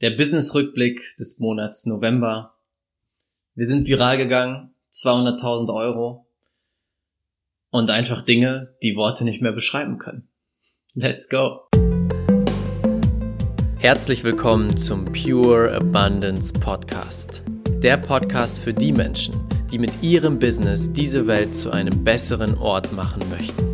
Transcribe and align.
Der 0.00 0.10
Business-Rückblick 0.10 1.16
des 1.18 1.40
Monats 1.40 1.84
November. 1.84 2.54
Wir 3.56 3.66
sind 3.66 3.84
viral 3.88 4.16
gegangen, 4.16 4.72
200.000 4.92 5.74
Euro 5.74 6.28
und 7.70 7.90
einfach 7.90 8.22
Dinge, 8.22 8.76
die 8.80 8.94
Worte 8.94 9.24
nicht 9.24 9.42
mehr 9.42 9.50
beschreiben 9.50 9.98
können. 9.98 10.28
Let's 10.94 11.28
go! 11.28 11.62
Herzlich 13.78 14.22
willkommen 14.22 14.76
zum 14.76 15.04
Pure 15.06 15.74
Abundance 15.74 16.52
Podcast. 16.52 17.42
Der 17.82 17.96
Podcast 17.96 18.60
für 18.60 18.72
die 18.72 18.92
Menschen, 18.92 19.34
die 19.72 19.78
mit 19.78 20.00
ihrem 20.00 20.38
Business 20.38 20.92
diese 20.92 21.26
Welt 21.26 21.56
zu 21.56 21.72
einem 21.72 22.04
besseren 22.04 22.56
Ort 22.56 22.92
machen 22.92 23.28
möchten. 23.30 23.67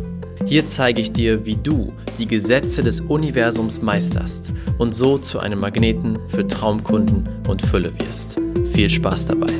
Hier 0.47 0.67
zeige 0.67 1.01
ich 1.01 1.11
dir, 1.11 1.43
wie 1.47 1.55
du 1.55 1.91
die 2.19 2.27
Gesetze 2.27 2.83
des 2.83 3.01
Universums 3.01 3.81
meisterst 3.81 4.53
und 4.77 4.93
so 4.93 5.17
zu 5.17 5.39
einem 5.39 5.59
Magneten 5.59 6.19
für 6.29 6.45
Traumkunden 6.45 7.27
und 7.47 7.63
Fülle 7.63 7.91
wirst. 7.99 8.39
Viel 8.71 8.87
Spaß 8.87 9.25
dabei. 9.25 9.51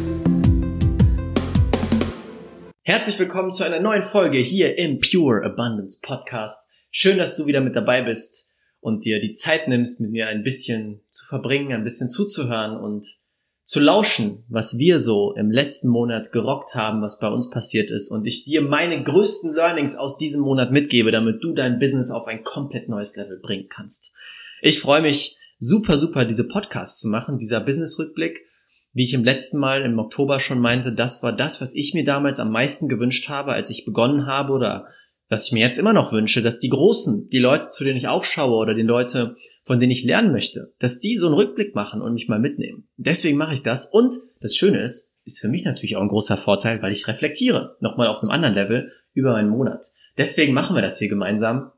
Herzlich 2.83 3.17
willkommen 3.17 3.51
zu 3.51 3.63
einer 3.63 3.79
neuen 3.79 4.03
Folge 4.03 4.37
hier 4.37 4.77
im 4.77 4.99
Pure 4.99 5.43
Abundance 5.43 6.01
Podcast. 6.03 6.69
Schön, 6.91 7.17
dass 7.17 7.35
du 7.35 7.47
wieder 7.47 7.61
mit 7.61 7.75
dabei 7.75 8.03
bist 8.03 8.53
und 8.79 9.05
dir 9.05 9.19
die 9.19 9.31
Zeit 9.31 9.67
nimmst, 9.67 10.01
mit 10.01 10.11
mir 10.11 10.27
ein 10.27 10.43
bisschen 10.43 11.01
zu 11.09 11.25
verbringen, 11.25 11.73
ein 11.73 11.83
bisschen 11.83 12.09
zuzuhören 12.11 12.77
und 12.77 13.07
zu 13.65 13.79
lauschen, 13.79 14.45
was 14.47 14.77
wir 14.77 14.99
so 14.99 15.33
im 15.35 15.49
letzten 15.49 15.89
Monat 15.89 16.31
gerockt 16.31 16.75
haben, 16.75 17.01
was 17.01 17.17
bei 17.19 17.27
uns 17.27 17.49
passiert 17.49 17.89
ist 17.89 18.11
und 18.11 18.23
ich 18.27 18.45
dir 18.45 18.61
meine 18.61 19.01
größten 19.01 19.55
Learnings 19.55 19.95
aus 19.95 20.19
diesem 20.19 20.41
Monat 20.41 20.71
mitgebe, 20.71 21.11
damit 21.11 21.43
du 21.43 21.51
dein 21.51 21.79
Business 21.79 22.11
auf 22.11 22.27
ein 22.27 22.43
komplett 22.43 22.89
neues 22.89 23.15
Level 23.15 23.39
bringen 23.41 23.67
kannst. 23.67 24.11
Ich 24.61 24.79
freue 24.79 25.01
mich 25.01 25.39
super, 25.57 25.97
super, 25.97 26.25
diese 26.25 26.47
Podcasts 26.47 26.99
zu 26.99 27.07
machen, 27.07 27.39
dieser 27.39 27.59
Business-Rückblick. 27.59 28.45
Wie 28.93 29.03
ich 29.03 29.15
im 29.15 29.23
letzten 29.23 29.57
Mal 29.57 29.81
im 29.81 29.97
Oktober 29.97 30.39
schon 30.39 30.59
meinte, 30.59 30.93
das 30.93 31.23
war 31.23 31.33
das, 31.33 31.59
was 31.59 31.73
ich 31.73 31.95
mir 31.95 32.03
damals 32.03 32.39
am 32.39 32.51
meisten 32.51 32.87
gewünscht 32.87 33.29
habe, 33.29 33.51
als 33.51 33.71
ich 33.71 33.83
begonnen 33.83 34.27
habe 34.27 34.53
oder 34.53 34.87
was 35.27 35.47
ich 35.47 35.51
mir 35.51 35.65
jetzt 35.65 35.79
immer 35.79 35.93
noch 35.93 36.11
wünsche, 36.11 36.41
dass 36.41 36.59
die 36.59 36.69
Großen, 36.69 37.29
die 37.29 37.39
Leute, 37.39 37.69
zu 37.69 37.83
denen 37.83 37.97
ich 37.97 38.07
aufschaue 38.07 38.55
oder 38.55 38.75
die 38.75 38.83
Leute, 38.83 39.35
von 39.63 39.79
denen 39.79 39.91
ich 39.91 40.03
lernen 40.03 40.31
möchte, 40.31 40.73
dass 40.79 40.99
die 40.99 41.15
so 41.15 41.25
einen 41.27 41.35
Rückblick 41.35 41.73
machen 41.73 42.01
und 42.01 42.13
mich 42.13 42.27
mal 42.27 42.39
mitnehmen. 42.39 42.87
Deswegen 42.97 43.37
mache 43.37 43.55
ich 43.55 43.63
das 43.63 43.87
und 43.87 44.15
das 44.39 44.55
Schöne 44.55 44.79
ist, 44.79 45.19
ist 45.25 45.39
für 45.39 45.47
mich 45.47 45.65
natürlich 45.65 45.95
auch 45.95 46.01
ein 46.01 46.07
großer 46.07 46.37
Vorteil, 46.37 46.81
weil 46.81 46.91
ich 46.91 47.07
reflektiere, 47.07 47.77
nochmal 47.79 48.07
auf 48.07 48.21
einem 48.21 48.29
anderen 48.29 48.53
Level 48.53 48.91
über 49.13 49.35
einen 49.35 49.49
Monat. 49.49 49.83
Deswegen 50.17 50.53
machen 50.53 50.75
wir 50.75 50.83
das 50.83 50.99
hier 50.99 51.09
gemeinsam. 51.09 51.71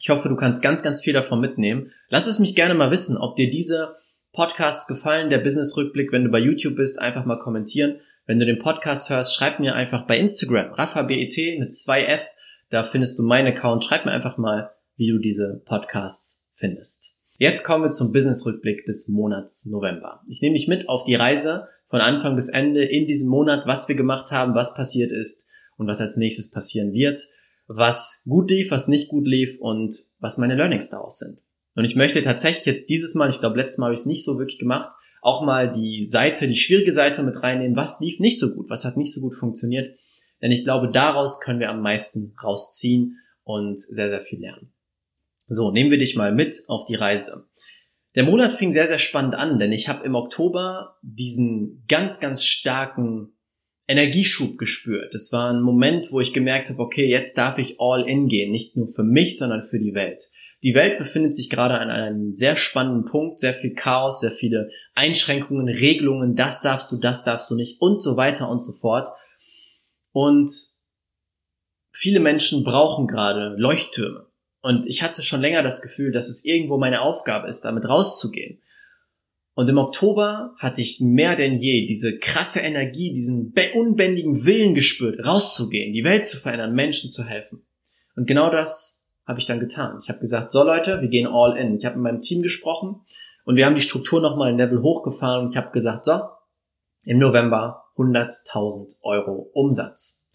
Ich 0.00 0.08
hoffe, 0.08 0.28
du 0.28 0.36
kannst 0.36 0.62
ganz, 0.62 0.82
ganz 0.82 1.00
viel 1.00 1.12
davon 1.12 1.40
mitnehmen. 1.40 1.90
Lass 2.08 2.26
es 2.26 2.38
mich 2.38 2.54
gerne 2.54 2.74
mal 2.74 2.90
wissen, 2.90 3.16
ob 3.16 3.36
dir 3.36 3.50
diese 3.50 3.94
Podcasts 4.32 4.86
gefallen, 4.86 5.30
der 5.30 5.38
Business-Rückblick, 5.38 6.12
wenn 6.12 6.24
du 6.24 6.30
bei 6.30 6.38
YouTube 6.38 6.76
bist, 6.76 6.98
einfach 6.98 7.24
mal 7.24 7.38
kommentieren. 7.38 8.00
Wenn 8.26 8.38
du 8.38 8.46
den 8.46 8.58
Podcast 8.58 9.08
hörst, 9.08 9.34
schreib 9.34 9.60
mir 9.60 9.74
einfach 9.74 10.06
bei 10.06 10.18
Instagram, 10.18 10.72
RaffaBET 10.72 11.58
mit 11.58 11.70
2F 11.70 12.22
da 12.70 12.82
findest 12.82 13.18
du 13.18 13.22
meinen 13.22 13.48
Account. 13.48 13.84
Schreib 13.84 14.04
mir 14.04 14.12
einfach 14.12 14.38
mal, 14.38 14.70
wie 14.96 15.10
du 15.10 15.18
diese 15.18 15.62
Podcasts 15.66 16.48
findest. 16.54 17.16
Jetzt 17.38 17.64
kommen 17.64 17.84
wir 17.84 17.90
zum 17.90 18.12
Business-Rückblick 18.12 18.86
des 18.86 19.08
Monats 19.08 19.66
November. 19.66 20.22
Ich 20.28 20.40
nehme 20.40 20.56
dich 20.56 20.68
mit 20.68 20.88
auf 20.88 21.04
die 21.04 21.14
Reise 21.14 21.68
von 21.86 22.00
Anfang 22.00 22.34
bis 22.34 22.48
Ende 22.48 22.82
in 22.82 23.06
diesem 23.06 23.28
Monat, 23.28 23.66
was 23.66 23.88
wir 23.88 23.94
gemacht 23.94 24.30
haben, 24.30 24.54
was 24.54 24.74
passiert 24.74 25.12
ist 25.12 25.46
und 25.76 25.86
was 25.86 26.00
als 26.00 26.16
nächstes 26.16 26.50
passieren 26.50 26.94
wird, 26.94 27.20
was 27.66 28.22
gut 28.24 28.50
lief, 28.50 28.70
was 28.70 28.88
nicht 28.88 29.08
gut 29.08 29.26
lief 29.26 29.58
und 29.60 29.94
was 30.18 30.38
meine 30.38 30.54
Learnings 30.54 30.88
daraus 30.88 31.18
sind. 31.18 31.42
Und 31.74 31.84
ich 31.84 31.94
möchte 31.94 32.22
tatsächlich 32.22 32.64
jetzt 32.64 32.88
dieses 32.88 33.14
Mal, 33.14 33.28
ich 33.28 33.40
glaube 33.40 33.58
letztes 33.58 33.78
Mal 33.78 33.86
habe 33.86 33.94
ich 33.94 34.00
es 34.00 34.06
nicht 34.06 34.24
so 34.24 34.38
wirklich 34.38 34.58
gemacht, 34.58 34.92
auch 35.20 35.44
mal 35.44 35.70
die 35.70 36.02
Seite, 36.02 36.46
die 36.46 36.56
schwierige 36.56 36.92
Seite 36.92 37.22
mit 37.22 37.42
reinnehmen, 37.42 37.76
was 37.76 38.00
lief 38.00 38.18
nicht 38.18 38.38
so 38.38 38.54
gut, 38.54 38.70
was 38.70 38.86
hat 38.86 38.96
nicht 38.96 39.12
so 39.12 39.20
gut 39.20 39.34
funktioniert 39.34 39.94
denn 40.42 40.50
ich 40.50 40.64
glaube, 40.64 40.90
daraus 40.90 41.40
können 41.40 41.60
wir 41.60 41.70
am 41.70 41.82
meisten 41.82 42.34
rausziehen 42.42 43.18
und 43.42 43.78
sehr, 43.78 44.08
sehr 44.08 44.20
viel 44.20 44.40
lernen. 44.40 44.72
So, 45.48 45.70
nehmen 45.70 45.90
wir 45.90 45.98
dich 45.98 46.16
mal 46.16 46.32
mit 46.32 46.56
auf 46.66 46.84
die 46.86 46.96
Reise. 46.96 47.48
Der 48.16 48.24
Monat 48.24 48.50
fing 48.50 48.72
sehr, 48.72 48.88
sehr 48.88 48.98
spannend 48.98 49.34
an, 49.34 49.58
denn 49.58 49.72
ich 49.72 49.88
habe 49.88 50.04
im 50.04 50.14
Oktober 50.14 50.96
diesen 51.02 51.84
ganz, 51.86 52.18
ganz 52.18 52.44
starken 52.44 53.36
Energieschub 53.88 54.58
gespürt. 54.58 55.14
Das 55.14 55.30
war 55.32 55.52
ein 55.52 55.62
Moment, 55.62 56.10
wo 56.10 56.20
ich 56.20 56.32
gemerkt 56.32 56.70
habe, 56.70 56.80
okay, 56.80 57.08
jetzt 57.08 57.38
darf 57.38 57.58
ich 57.58 57.76
all 57.78 58.08
in 58.08 58.26
gehen, 58.26 58.50
nicht 58.50 58.76
nur 58.76 58.88
für 58.88 59.04
mich, 59.04 59.38
sondern 59.38 59.62
für 59.62 59.78
die 59.78 59.94
Welt. 59.94 60.20
Die 60.64 60.74
Welt 60.74 60.98
befindet 60.98 61.36
sich 61.36 61.50
gerade 61.50 61.78
an 61.78 61.90
einem 61.90 62.34
sehr 62.34 62.56
spannenden 62.56 63.04
Punkt, 63.04 63.38
sehr 63.38 63.54
viel 63.54 63.74
Chaos, 63.74 64.20
sehr 64.20 64.32
viele 64.32 64.68
Einschränkungen, 64.94 65.68
Regelungen, 65.68 66.34
das 66.34 66.62
darfst 66.62 66.90
du, 66.90 66.96
das 66.98 67.22
darfst 67.22 67.50
du 67.50 67.54
nicht 67.54 67.80
und 67.80 68.02
so 68.02 68.16
weiter 68.16 68.48
und 68.48 68.64
so 68.64 68.72
fort. 68.72 69.08
Und 70.16 70.50
viele 71.92 72.20
Menschen 72.20 72.64
brauchen 72.64 73.06
gerade 73.06 73.54
Leuchttürme. 73.58 74.24
Und 74.62 74.86
ich 74.86 75.02
hatte 75.02 75.22
schon 75.22 75.42
länger 75.42 75.62
das 75.62 75.82
Gefühl, 75.82 76.10
dass 76.10 76.30
es 76.30 76.46
irgendwo 76.46 76.78
meine 76.78 77.02
Aufgabe 77.02 77.48
ist, 77.48 77.66
damit 77.66 77.86
rauszugehen. 77.86 78.62
Und 79.52 79.68
im 79.68 79.76
Oktober 79.76 80.54
hatte 80.56 80.80
ich 80.80 81.02
mehr 81.02 81.36
denn 81.36 81.54
je 81.54 81.84
diese 81.84 82.18
krasse 82.18 82.60
Energie, 82.60 83.12
diesen 83.12 83.52
unbändigen 83.74 84.46
Willen 84.46 84.74
gespürt, 84.74 85.26
rauszugehen, 85.26 85.92
die 85.92 86.04
Welt 86.04 86.24
zu 86.24 86.38
verändern, 86.38 86.72
Menschen 86.72 87.10
zu 87.10 87.22
helfen. 87.22 87.66
Und 88.14 88.26
genau 88.26 88.48
das 88.48 89.10
habe 89.26 89.38
ich 89.38 89.44
dann 89.44 89.60
getan. 89.60 89.98
Ich 90.02 90.08
habe 90.08 90.20
gesagt, 90.20 90.50
so 90.50 90.64
Leute, 90.64 91.02
wir 91.02 91.08
gehen 91.08 91.28
all 91.30 91.58
in. 91.58 91.76
Ich 91.76 91.84
habe 91.84 91.96
mit 91.96 92.04
meinem 92.04 92.22
Team 92.22 92.40
gesprochen 92.40 93.02
und 93.44 93.56
wir 93.56 93.66
haben 93.66 93.74
die 93.74 93.82
Struktur 93.82 94.22
nochmal 94.22 94.48
ein 94.48 94.56
Level 94.56 94.80
hochgefahren 94.80 95.42
und 95.42 95.52
ich 95.52 95.58
habe 95.58 95.72
gesagt, 95.72 96.06
so, 96.06 96.18
im 97.06 97.18
November 97.18 97.84
100.000 97.96 98.96
Euro 99.02 99.50
Umsatz. 99.54 100.28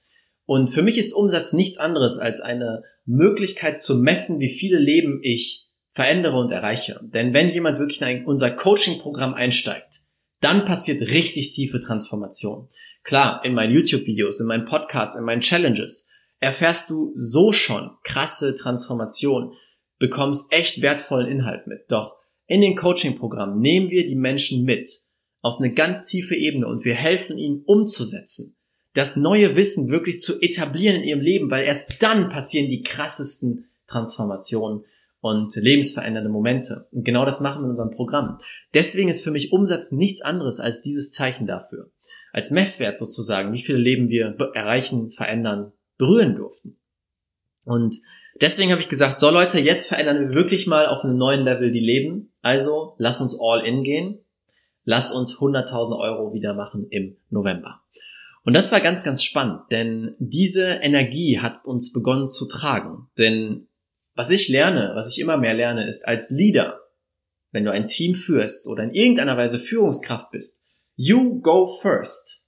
Und 0.46 0.70
für 0.70 0.82
mich 0.82 0.98
ist 0.98 1.14
Umsatz 1.14 1.54
nichts 1.54 1.78
anderes 1.78 2.18
als 2.18 2.42
eine 2.42 2.84
Möglichkeit 3.06 3.80
zu 3.80 3.96
messen, 3.96 4.40
wie 4.40 4.50
viele 4.50 4.80
Leben 4.80 5.20
ich 5.22 5.70
verändere 5.92 6.38
und 6.38 6.52
erreiche. 6.52 7.00
Denn 7.04 7.34
wenn 7.34 7.50
jemand 7.50 7.78
wirklich 7.78 8.02
in 8.02 8.26
unser 8.26 8.50
Coaching-Programm 8.50 9.34
einsteigt, 9.34 10.00
dann 10.40 10.66
passiert 10.66 11.02
richtig 11.02 11.52
tiefe 11.52 11.80
Transformation. 11.80 12.68
Klar, 13.04 13.44
in 13.44 13.54
meinen 13.54 13.74
YouTube-Videos, 13.74 14.40
in 14.40 14.48
meinen 14.48 14.66
Podcasts, 14.66 15.16
in 15.16 15.26
meinen 15.26 15.42
Challenges 15.42 16.10
erfährst 16.40 16.90
du 16.90 17.12
so 17.16 17.52
schon 17.52 17.92
krasse 18.04 18.56
Transformation, 18.56 19.54
bekommst 20.00 20.52
echt 20.52 20.82
wertvollen 20.82 21.28
Inhalt 21.28 21.68
mit. 21.68 21.92
Doch 21.92 22.16
in 22.48 22.62
den 22.62 22.76
Coaching-Programmen 22.76 23.60
nehmen 23.60 23.90
wir 23.90 24.06
die 24.06 24.16
Menschen 24.16 24.64
mit 24.64 24.90
auf 25.42 25.60
eine 25.60 25.74
ganz 25.74 26.06
tiefe 26.06 26.36
Ebene 26.36 26.68
und 26.68 26.86
wir 26.86 26.94
helfen 26.94 27.38
ihnen 27.38 27.64
umzusetzen, 27.66 28.58
das 28.94 29.16
neue 29.16 29.56
Wissen 29.56 29.90
wirklich 29.90 30.20
zu 30.20 30.40
etablieren 30.42 30.98
in 30.98 31.04
ihrem 31.04 31.22
Leben, 31.22 31.50
weil 31.50 31.64
erst 31.64 32.02
dann 32.04 32.30
passieren 32.30 32.70
die 32.70 32.84
krassesten 32.84 33.70
Transformationen 33.88 34.86
und 35.22 35.56
lebensverändernde 35.56 36.30
Momente. 36.30 36.88
Und 36.92 37.06
genau 37.06 37.26
das 37.26 37.42
machen 37.42 37.62
wir 37.62 37.66
in 37.66 37.72
unserem 37.72 37.92
Programm. 37.92 38.38
Deswegen 38.74 39.08
ist 39.08 39.24
für 39.24 39.32
mich 39.32 39.52
Umsatz 39.52 39.92
nichts 39.92 40.22
anderes 40.22 40.60
als 40.60 40.82
dieses 40.82 41.12
Zeichen 41.12 41.46
dafür. 41.46 41.92
Als 42.34 42.52
Messwert 42.52 42.98
sozusagen, 42.98 43.54
wie 43.54 43.62
viele 43.62 43.78
Leben 43.78 44.10
wir 44.10 44.36
erreichen, 44.54 45.10
verändern, 45.12 45.74
berühren 45.98 46.36
durften. 46.36 46.78
Und 47.66 47.98
deswegen 48.42 48.72
habe 48.72 48.82
ich 48.82 48.90
gesagt, 48.90 49.20
so 49.20 49.30
Leute, 49.30 49.60
jetzt 49.60 49.88
verändern 49.88 50.20
wir 50.20 50.34
wirklich 50.34 50.66
mal 50.66 50.88
auf 50.88 51.04
einem 51.04 51.18
neuen 51.18 51.44
Level 51.44 51.72
die 51.72 51.80
Leben. 51.80 52.34
Also 52.42 52.96
lass 52.98 53.22
uns 53.22 53.38
all 53.40 53.64
in 53.64 53.84
gehen 53.84 54.21
lass 54.84 55.12
uns 55.12 55.38
100.000 55.38 55.98
Euro 56.00 56.34
wieder 56.34 56.54
machen 56.54 56.88
im 56.90 57.18
November. 57.30 57.82
Und 58.44 58.54
das 58.54 58.72
war 58.72 58.80
ganz, 58.80 59.04
ganz 59.04 59.24
spannend, 59.24 59.62
denn 59.72 60.16
diese 60.20 60.66
Energie 60.82 61.40
hat 61.40 61.64
uns 61.64 61.94
begonnen 61.94 62.28
zu 62.28 62.48
tragen. 62.48 63.04
Denn 63.18 63.68
was 64.16 64.32
ich 64.32 64.48
lerne, 64.48 64.92
was 64.96 65.10
ich 65.10 65.20
immer 65.20 65.38
mehr 65.38 65.54
lerne, 65.54 65.88
ist 65.88 66.08
als 66.08 66.32
Leader, 66.32 66.80
wenn 67.52 67.66
du 67.66 67.72
ein 67.72 67.88
Team 67.88 68.16
führst 68.16 68.68
oder 68.68 68.84
in 68.84 68.94
irgendeiner 68.94 69.38
Weise 69.38 69.60
Führungskraft 69.60 70.32
bist, 70.32 70.66
you 70.96 71.40
go 71.42 71.68
first. 71.68 72.48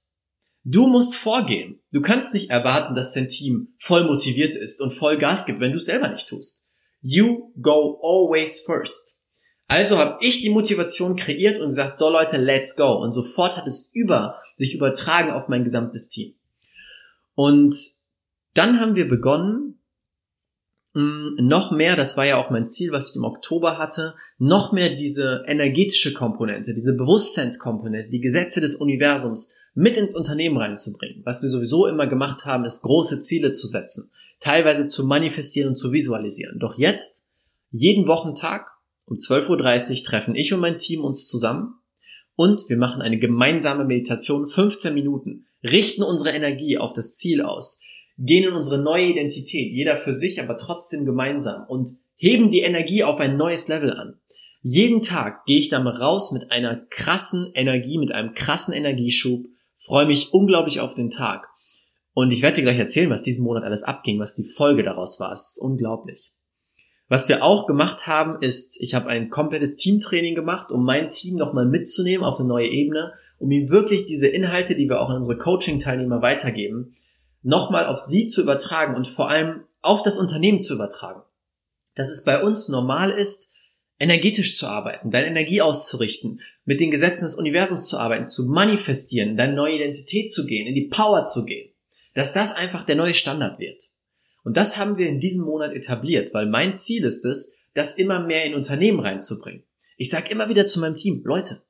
Du 0.64 0.88
musst 0.88 1.16
vorgehen. 1.16 1.82
Du 1.92 2.02
kannst 2.02 2.34
nicht 2.34 2.50
erwarten, 2.50 2.96
dass 2.96 3.14
dein 3.14 3.28
Team 3.28 3.74
voll 3.78 4.06
motiviert 4.06 4.56
ist 4.56 4.82
und 4.82 4.92
voll 4.92 5.18
Gas 5.18 5.46
gibt, 5.46 5.60
wenn 5.60 5.74
du 5.74 5.78
es 5.78 5.86
selber 5.86 6.08
nicht 6.08 6.28
tust. 6.28 6.70
You 7.02 7.52
go 7.62 8.00
always 8.02 8.62
first. 8.62 9.23
Also 9.74 9.98
habe 9.98 10.20
ich 10.22 10.42
die 10.42 10.52
Motivation 10.52 11.16
kreiert 11.16 11.58
und 11.58 11.70
gesagt, 11.70 11.98
so 11.98 12.08
Leute, 12.08 12.38
let's 12.38 12.76
go. 12.76 12.94
Und 12.94 13.12
sofort 13.12 13.58
hat 13.58 13.68
es 13.68 13.90
über, 13.96 14.40
sich 14.56 14.76
übertragen 14.76 15.32
auf 15.32 15.48
mein 15.48 15.64
gesamtes 15.64 16.10
Team. 16.10 16.36
Und 17.34 17.76
dann 18.54 18.80
haben 18.80 18.96
wir 18.96 19.08
begonnen, 19.08 19.80
mm, 20.94 21.48
noch 21.48 21.72
mehr, 21.72 21.96
das 21.96 22.18
war 22.18 22.26
ja 22.28 22.38
auch 22.38 22.52
mein 22.52 22.68
Ziel, 22.68 22.92
was 22.92 23.10
ich 23.10 23.16
im 23.16 23.24
Oktober 23.24 23.80
hatte, 23.80 24.14
noch 24.38 24.74
mehr 24.74 24.90
diese 24.90 25.44
energetische 25.48 26.14
Komponente, 26.14 26.76
diese 26.76 26.96
Bewusstseinskomponente, 26.96 28.12
die 28.12 28.22
Gesetze 28.22 28.62
des 28.62 28.76
Universums 28.76 29.56
mit 29.74 29.98
ins 29.98 30.14
Unternehmen 30.14 30.58
reinzubringen. 30.58 31.24
Was 31.26 31.42
wir 31.42 31.50
sowieso 31.50 31.88
immer 31.88 32.06
gemacht 32.06 32.46
haben, 32.46 32.64
ist 32.64 32.84
große 32.84 33.22
Ziele 33.22 33.52
zu 33.54 33.66
setzen, 33.66 34.12
teilweise 34.40 34.86
zu 34.86 35.08
manifestieren 35.08 35.70
und 35.70 35.78
zu 35.78 35.92
visualisieren. 35.92 36.60
Doch 36.60 36.78
jetzt, 36.78 37.26
jeden 37.72 38.08
Wochentag, 38.08 38.73
Um 39.06 39.18
12.30 39.18 39.50
Uhr 40.00 40.04
treffen 40.04 40.36
ich 40.36 40.54
und 40.54 40.60
mein 40.60 40.78
Team 40.78 41.04
uns 41.04 41.28
zusammen 41.28 41.76
und 42.36 42.68
wir 42.70 42.78
machen 42.78 43.02
eine 43.02 43.20
gemeinsame 43.20 43.86
Meditation, 43.86 44.48
15 44.48 44.94
Minuten, 44.94 45.46
richten 45.64 46.04
unsere 46.04 46.32
Energie 46.32 46.78
auf 46.78 46.94
das 46.94 47.16
Ziel 47.16 47.42
aus, 47.42 47.82
gehen 48.18 48.48
in 48.48 48.54
unsere 48.54 48.82
neue 48.82 49.08
Identität, 49.08 49.72
jeder 49.72 49.98
für 49.98 50.14
sich, 50.14 50.42
aber 50.42 50.58
trotzdem 50.58 51.06
gemeinsam 51.06 51.66
und 51.68 51.90
heben 52.16 52.52
die 52.52 52.62
Energie 52.62 53.04
auf 53.04 53.20
ein 53.20 53.38
neues 53.38 53.68
Level 53.68 53.92
an. 53.92 54.20
Jeden 54.62 55.02
Tag 55.02 55.46
gehe 55.46 55.60
ich 55.60 55.70
damit 55.70 56.00
raus 56.00 56.32
mit 56.32 56.52
einer 56.52 56.78
krassen 56.90 57.52
Energie, 57.54 57.98
mit 57.98 58.14
einem 58.14 58.34
krassen 58.34 58.74
Energieschub, 58.74 59.46
freue 59.76 60.06
mich 60.06 60.32
unglaublich 60.32 60.80
auf 60.80 60.96
den 60.96 61.10
Tag. 61.10 61.50
Und 62.14 62.32
ich 62.32 62.42
werde 62.42 62.58
dir 62.58 62.62
gleich 62.62 62.78
erzählen, 62.78 63.10
was 63.10 63.24
diesen 63.24 63.44
Monat 63.44 63.64
alles 63.64 63.84
abging, 63.84 64.20
was 64.20 64.36
die 64.36 64.46
Folge 64.46 64.84
daraus 64.84 65.20
war. 65.20 65.34
Es 65.34 65.50
ist 65.50 65.60
unglaublich. 65.62 66.34
Was 67.14 67.30
wir 67.30 67.44
auch 67.44 67.68
gemacht 67.68 68.08
haben, 68.08 68.42
ist, 68.42 68.82
ich 68.82 68.96
habe 68.96 69.06
ein 69.06 69.30
komplettes 69.30 69.76
Teamtraining 69.76 70.34
gemacht, 70.34 70.72
um 70.72 70.84
mein 70.84 71.12
Team 71.12 71.36
nochmal 71.36 71.68
mitzunehmen 71.68 72.26
auf 72.26 72.40
eine 72.40 72.50
neue 72.50 72.66
Ebene, 72.66 73.14
um 73.38 73.52
ihm 73.52 73.70
wirklich 73.70 74.06
diese 74.06 74.26
Inhalte, 74.26 74.74
die 74.74 74.90
wir 74.90 75.00
auch 75.00 75.12
an 75.12 75.18
unsere 75.18 75.38
Coaching-Teilnehmer 75.38 76.24
weitergeben, 76.24 76.96
nochmal 77.44 77.86
auf 77.86 78.00
sie 78.00 78.30
zu 78.30 78.42
übertragen 78.42 78.96
und 78.96 79.08
vor 79.08 79.30
allem 79.30 79.62
auf 79.84 80.02
das 80.02 80.18
Unternehmen 80.18 80.60
zu 80.60 80.74
übertragen. 80.74 81.22
Dass 81.94 82.08
es 82.08 82.24
bei 82.24 82.42
uns 82.42 82.68
normal 82.68 83.12
ist, 83.12 83.52
energetisch 84.00 84.58
zu 84.58 84.66
arbeiten, 84.66 85.12
deine 85.12 85.28
Energie 85.28 85.62
auszurichten, 85.62 86.42
mit 86.66 86.80
den 86.80 86.90
Gesetzen 86.90 87.26
des 87.26 87.36
Universums 87.36 87.86
zu 87.86 88.00
arbeiten, 88.00 88.26
zu 88.26 88.48
manifestieren, 88.48 89.38
deine 89.38 89.54
neue 89.54 89.76
Identität 89.76 90.34
zu 90.34 90.48
gehen, 90.48 90.66
in 90.66 90.74
die 90.74 90.88
Power 90.88 91.26
zu 91.26 91.46
gehen. 91.46 91.70
Dass 92.16 92.34
das 92.34 92.56
einfach 92.56 92.84
der 92.84 92.96
neue 92.96 93.14
Standard 93.14 93.60
wird. 93.60 93.93
Und 94.44 94.58
das 94.58 94.78
haben 94.78 94.98
wir 94.98 95.08
in 95.08 95.20
diesem 95.20 95.46
Monat 95.46 95.74
etabliert, 95.74 96.34
weil 96.34 96.48
mein 96.48 96.76
Ziel 96.76 97.04
ist 97.04 97.26
es, 97.26 97.70
das 97.74 97.94
immer 97.98 98.26
mehr 98.26 98.46
in 98.46 98.56
Unternehmen 98.56 99.00
reinzubringen. 99.00 99.64
Ich 99.98 100.10
sage 100.10 100.30
immer 100.32 100.50
wieder 100.50 100.66
zu 100.66 100.80
meinem 100.80 100.96
Team, 100.96 101.22
Leute, 101.24 101.64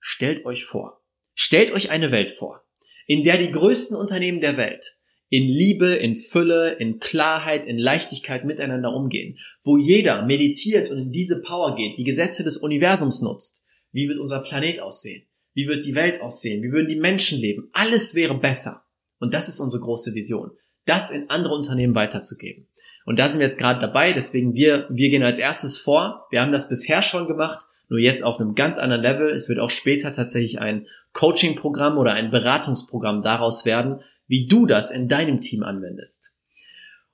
stellt 0.00 0.44
euch 0.44 0.64
vor, 0.64 1.02
stellt 1.34 1.70
euch 1.72 1.90
eine 1.90 2.10
Welt 2.10 2.30
vor, 2.30 2.64
in 3.06 3.22
der 3.22 3.38
die 3.38 3.50
größten 3.50 3.96
Unternehmen 3.96 4.40
der 4.40 4.56
Welt 4.56 4.96
in 5.28 5.48
Liebe, 5.48 5.94
in 5.94 6.14
Fülle, 6.14 6.74
in 6.74 7.00
Klarheit, 7.00 7.66
in 7.66 7.78
Leichtigkeit 7.78 8.44
miteinander 8.44 8.94
umgehen, 8.94 9.38
wo 9.62 9.76
jeder 9.76 10.24
meditiert 10.24 10.90
und 10.90 10.98
in 10.98 11.12
diese 11.12 11.42
Power 11.42 11.74
geht, 11.74 11.98
die 11.98 12.04
Gesetze 12.04 12.44
des 12.44 12.58
Universums 12.58 13.22
nutzt. 13.22 13.66
Wie 13.92 14.08
wird 14.08 14.20
unser 14.20 14.40
Planet 14.40 14.80
aussehen? 14.80 15.26
Wie 15.54 15.66
wird 15.66 15.84
die 15.84 15.94
Welt 15.94 16.20
aussehen? 16.20 16.62
Wie 16.62 16.70
würden 16.70 16.88
die 16.88 17.00
Menschen 17.00 17.40
leben? 17.40 17.68
Alles 17.72 18.14
wäre 18.14 18.38
besser. 18.38 18.82
Und 19.18 19.34
das 19.34 19.48
ist 19.48 19.58
unsere 19.58 19.82
große 19.82 20.14
Vision, 20.14 20.50
das 20.86 21.10
in 21.10 21.28
andere 21.28 21.54
Unternehmen 21.54 21.94
weiterzugeben. 21.94 22.66
Und 23.04 23.18
da 23.18 23.28
sind 23.28 23.38
wir 23.38 23.46
jetzt 23.46 23.58
gerade 23.58 23.78
dabei, 23.78 24.12
deswegen 24.12 24.54
wir, 24.54 24.86
wir 24.90 25.10
gehen 25.10 25.22
als 25.22 25.38
erstes 25.38 25.78
vor. 25.78 26.26
Wir 26.30 26.40
haben 26.40 26.52
das 26.52 26.68
bisher 26.68 27.02
schon 27.02 27.28
gemacht, 27.28 27.60
nur 27.88 28.00
jetzt 28.00 28.24
auf 28.24 28.40
einem 28.40 28.54
ganz 28.54 28.78
anderen 28.78 29.02
Level. 29.02 29.30
Es 29.30 29.48
wird 29.48 29.60
auch 29.60 29.70
später 29.70 30.12
tatsächlich 30.12 30.58
ein 30.60 30.86
Coaching-Programm 31.12 31.98
oder 31.98 32.14
ein 32.14 32.30
Beratungsprogramm 32.30 33.22
daraus 33.22 33.64
werden, 33.64 34.00
wie 34.26 34.48
du 34.48 34.66
das 34.66 34.90
in 34.90 35.08
deinem 35.08 35.40
Team 35.40 35.62
anwendest. 35.62 36.36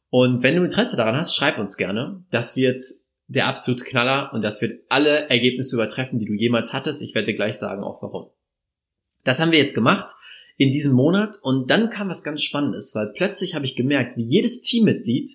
Und 0.08 0.42
wenn 0.42 0.56
du 0.56 0.64
Interesse 0.64 0.96
daran 0.96 1.16
hast, 1.16 1.34
schreib 1.34 1.58
uns 1.58 1.76
gerne. 1.76 2.24
Das 2.30 2.56
wird 2.56 2.80
der 3.28 3.46
absolute 3.46 3.84
Knaller 3.84 4.30
und 4.32 4.42
das 4.42 4.60
wird 4.62 4.80
alle 4.88 5.28
Ergebnisse 5.30 5.76
übertreffen, 5.76 6.18
die 6.18 6.26
du 6.26 6.34
jemals 6.34 6.72
hattest. 6.72 7.02
Ich 7.02 7.14
werde 7.14 7.26
dir 7.26 7.36
gleich 7.36 7.58
sagen, 7.58 7.82
auch 7.82 8.02
warum. 8.02 8.30
Das 9.24 9.40
haben 9.40 9.52
wir 9.52 9.58
jetzt 9.58 9.74
gemacht 9.74 10.10
in 10.56 10.70
diesem 10.70 10.94
Monat 10.94 11.36
und 11.42 11.70
dann 11.70 11.90
kam 11.90 12.08
was 12.08 12.24
ganz 12.24 12.42
Spannendes, 12.42 12.94
weil 12.94 13.12
plötzlich 13.14 13.54
habe 13.54 13.64
ich 13.64 13.76
gemerkt, 13.76 14.16
wie 14.16 14.24
jedes 14.24 14.62
Teammitglied 14.62 15.30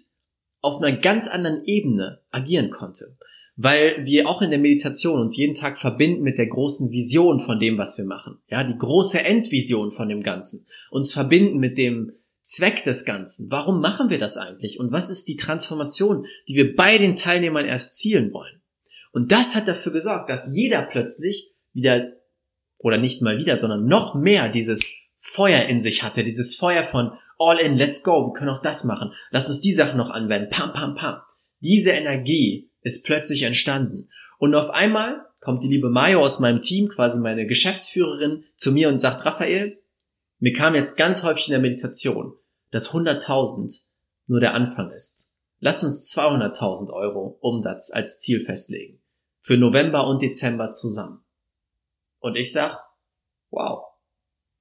auf 0.61 0.81
einer 0.81 0.97
ganz 0.97 1.27
anderen 1.27 1.63
Ebene 1.65 2.21
agieren 2.31 2.69
konnte 2.69 3.17
weil 3.57 4.05
wir 4.05 4.29
auch 4.29 4.43
in 4.43 4.51
der 4.51 4.59
Meditation 4.59 5.19
uns 5.19 5.35
jeden 5.35 5.55
Tag 5.55 5.77
verbinden 5.77 6.21
mit 6.21 6.37
der 6.37 6.45
großen 6.45 6.91
Vision 6.91 7.39
von 7.39 7.59
dem, 7.59 7.77
was 7.77 7.97
wir 7.97 8.05
machen. 8.05 8.37
Ja, 8.49 8.63
die 8.63 8.77
große 8.77 9.19
Endvision 9.19 9.91
von 9.91 10.07
dem 10.07 10.21
Ganzen. 10.21 10.65
Uns 10.91 11.11
verbinden 11.11 11.57
mit 11.57 11.77
dem 11.77 12.13
Zweck 12.43 12.83
des 12.83 13.03
Ganzen. 13.03 13.49
Warum 13.49 13.81
machen 13.81 14.11
wir 14.11 14.19
das 14.19 14.37
eigentlich? 14.37 14.79
Und 14.79 14.91
was 14.91 15.09
ist 15.09 15.27
die 15.27 15.35
Transformation, 15.35 16.27
die 16.47 16.55
wir 16.55 16.75
bei 16.75 16.99
den 16.99 17.15
Teilnehmern 17.15 17.65
erst 17.65 17.95
zielen 17.95 18.31
wollen? 18.31 18.61
Und 19.11 19.31
das 19.31 19.55
hat 19.55 19.67
dafür 19.67 19.91
gesorgt, 19.91 20.29
dass 20.29 20.55
jeder 20.55 20.83
plötzlich 20.83 21.51
wieder, 21.73 22.13
oder 22.77 22.99
nicht 22.99 23.23
mal 23.23 23.39
wieder, 23.39 23.57
sondern 23.57 23.87
noch 23.87 24.13
mehr 24.13 24.49
dieses 24.49 24.87
Feuer 25.17 25.65
in 25.65 25.79
sich 25.79 26.03
hatte, 26.03 26.23
dieses 26.23 26.55
Feuer 26.55 26.83
von 26.83 27.11
all 27.39 27.59
in, 27.59 27.77
let's 27.77 28.03
go, 28.03 28.27
wir 28.27 28.33
können 28.33 28.51
auch 28.51 28.61
das 28.61 28.83
machen, 28.83 29.11
lass 29.31 29.49
uns 29.49 29.61
die 29.61 29.73
Sachen 29.73 29.97
noch 29.97 30.11
anwenden, 30.11 30.49
pam, 30.49 30.73
pam, 30.73 30.95
pam. 30.95 31.21
Diese 31.59 31.91
Energie 31.91 32.69
ist 32.81 33.03
plötzlich 33.03 33.43
entstanden. 33.43 34.09
Und 34.37 34.55
auf 34.55 34.69
einmal 34.69 35.25
kommt 35.41 35.63
die 35.63 35.67
liebe 35.67 35.89
Mayo 35.89 36.21
aus 36.21 36.39
meinem 36.39 36.61
Team, 36.61 36.87
quasi 36.87 37.19
meine 37.19 37.47
Geschäftsführerin, 37.47 38.43
zu 38.55 38.71
mir 38.71 38.89
und 38.89 38.99
sagt, 38.99 39.25
Raphael, 39.25 39.81
mir 40.39 40.53
kam 40.53 40.75
jetzt 40.75 40.97
ganz 40.97 41.23
häufig 41.23 41.47
in 41.47 41.51
der 41.51 41.61
Meditation, 41.61 42.33
dass 42.71 42.91
100.000 42.91 43.85
nur 44.27 44.39
der 44.39 44.53
Anfang 44.53 44.91
ist. 44.91 45.31
Lass 45.59 45.83
uns 45.83 46.13
200.000 46.15 46.91
Euro 46.91 47.39
Umsatz 47.41 47.89
als 47.91 48.19
Ziel 48.19 48.39
festlegen. 48.39 48.99
Für 49.39 49.57
November 49.57 50.07
und 50.07 50.21
Dezember 50.21 50.69
zusammen. 50.69 51.23
Und 52.19 52.35
ich 52.35 52.51
sag, 52.51 52.77
wow, 53.49 53.86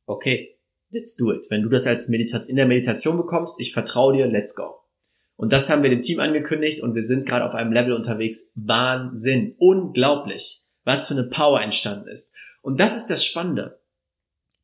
okay, 0.07 0.57
let's 0.91 1.17
do 1.17 1.33
it. 1.33 1.47
Wenn 1.51 1.63
du 1.63 1.69
das 1.69 1.87
als 1.87 2.09
Meditation, 2.09 2.51
in 2.51 2.57
der 2.57 2.67
Meditation 2.67 3.17
bekommst, 3.17 3.61
ich 3.61 3.73
vertraue 3.73 4.17
dir, 4.17 4.27
let's 4.27 4.55
go. 4.55 4.75
Und 5.37 5.53
das 5.53 5.69
haben 5.69 5.83
wir 5.83 5.91
dem 5.91 6.03
Team 6.03 6.19
angekündigt 6.19 6.81
und 6.83 6.95
wir 6.95 7.03
sind 7.03 7.27
gerade 7.27 7.45
auf 7.45 7.55
einem 7.55 7.73
Level 7.73 7.93
unterwegs. 7.93 8.53
Wahnsinn. 8.57 9.55
Unglaublich, 9.59 10.63
was 10.85 11.09
für 11.09 11.15
eine 11.15 11.25
Power 11.25 11.61
entstanden 11.61 12.09
ist. 12.09 12.35
Und 12.63 12.81
das 12.81 12.97
ist 12.97 13.09
das 13.09 13.25
Spannende. 13.25 13.81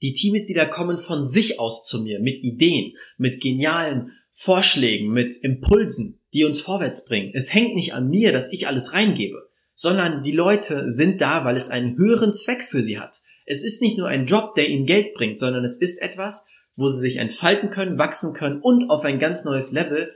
Die 0.01 0.15
Teammitglieder 0.15 0.67
kommen 0.67 0.99
von 0.99 1.23
sich 1.23 1.61
aus 1.61 1.87
zu 1.87 2.03
mir 2.03 2.19
mit 2.21 2.43
Ideen, 2.43 2.95
mit 3.19 3.41
genialen 3.41 4.11
Vorschlägen, 4.31 5.13
mit 5.13 5.37
Impulsen, 5.43 6.21
die 6.33 6.45
uns 6.45 6.61
vorwärts 6.61 7.05
bringen. 7.05 7.31
Es 7.35 7.53
hängt 7.53 7.75
nicht 7.75 7.95
an 7.95 8.09
mir, 8.09 8.33
dass 8.33 8.51
ich 8.51 8.67
alles 8.67 8.95
reingebe, 8.95 9.49
sondern 9.75 10.23
die 10.23 10.33
Leute 10.33 10.91
sind 10.91 11.21
da, 11.21 11.45
weil 11.45 11.57
es 11.57 11.69
einen 11.69 11.97
höheren 11.97 12.33
Zweck 12.33 12.63
für 12.63 12.83
sie 12.83 12.99
hat. 12.99 13.19
Es 13.47 13.65
ist 13.65 13.83
nicht 13.83 13.99
nur 13.99 14.09
ein 14.09 14.27
Job, 14.27 14.55
der 14.55 14.69
ihnen 14.69 14.87
Geld 14.87 15.15
bringt, 15.15 15.39
sondern 15.39 15.65
es 15.65 15.77
ist 15.77 16.01
etwas, 16.01 16.47
wo 16.77 16.89
sie 16.89 17.01
sich 17.01 17.17
entfalten 17.17 17.71
können, 17.71 17.99
wachsen 17.99 18.35
können 18.35 18.61
und 18.61 18.91
auf 18.91 19.05
ein 19.05 19.19
ganz 19.19 19.45
neues 19.45 19.73
Level 19.73 20.13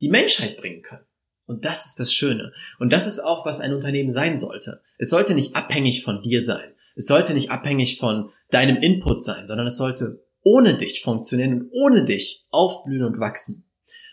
die 0.00 0.08
Menschheit 0.08 0.56
bringen 0.56 0.82
können. 0.82 1.04
Und 1.46 1.64
das 1.64 1.86
ist 1.86 2.00
das 2.00 2.12
Schöne. 2.12 2.52
Und 2.78 2.92
das 2.92 3.06
ist 3.06 3.20
auch, 3.20 3.46
was 3.46 3.60
ein 3.60 3.72
Unternehmen 3.72 4.10
sein 4.10 4.36
sollte. 4.36 4.82
Es 4.98 5.10
sollte 5.10 5.34
nicht 5.34 5.54
abhängig 5.54 6.02
von 6.02 6.20
dir 6.22 6.42
sein. 6.42 6.74
Es 6.96 7.06
sollte 7.06 7.34
nicht 7.34 7.50
abhängig 7.50 7.98
von 7.98 8.30
deinem 8.50 8.76
Input 8.76 9.22
sein, 9.22 9.46
sondern 9.46 9.66
es 9.66 9.76
sollte 9.76 10.24
ohne 10.42 10.74
dich 10.74 11.02
funktionieren 11.02 11.60
und 11.60 11.68
ohne 11.72 12.04
dich 12.04 12.46
aufblühen 12.50 13.04
und 13.04 13.20
wachsen. 13.20 13.70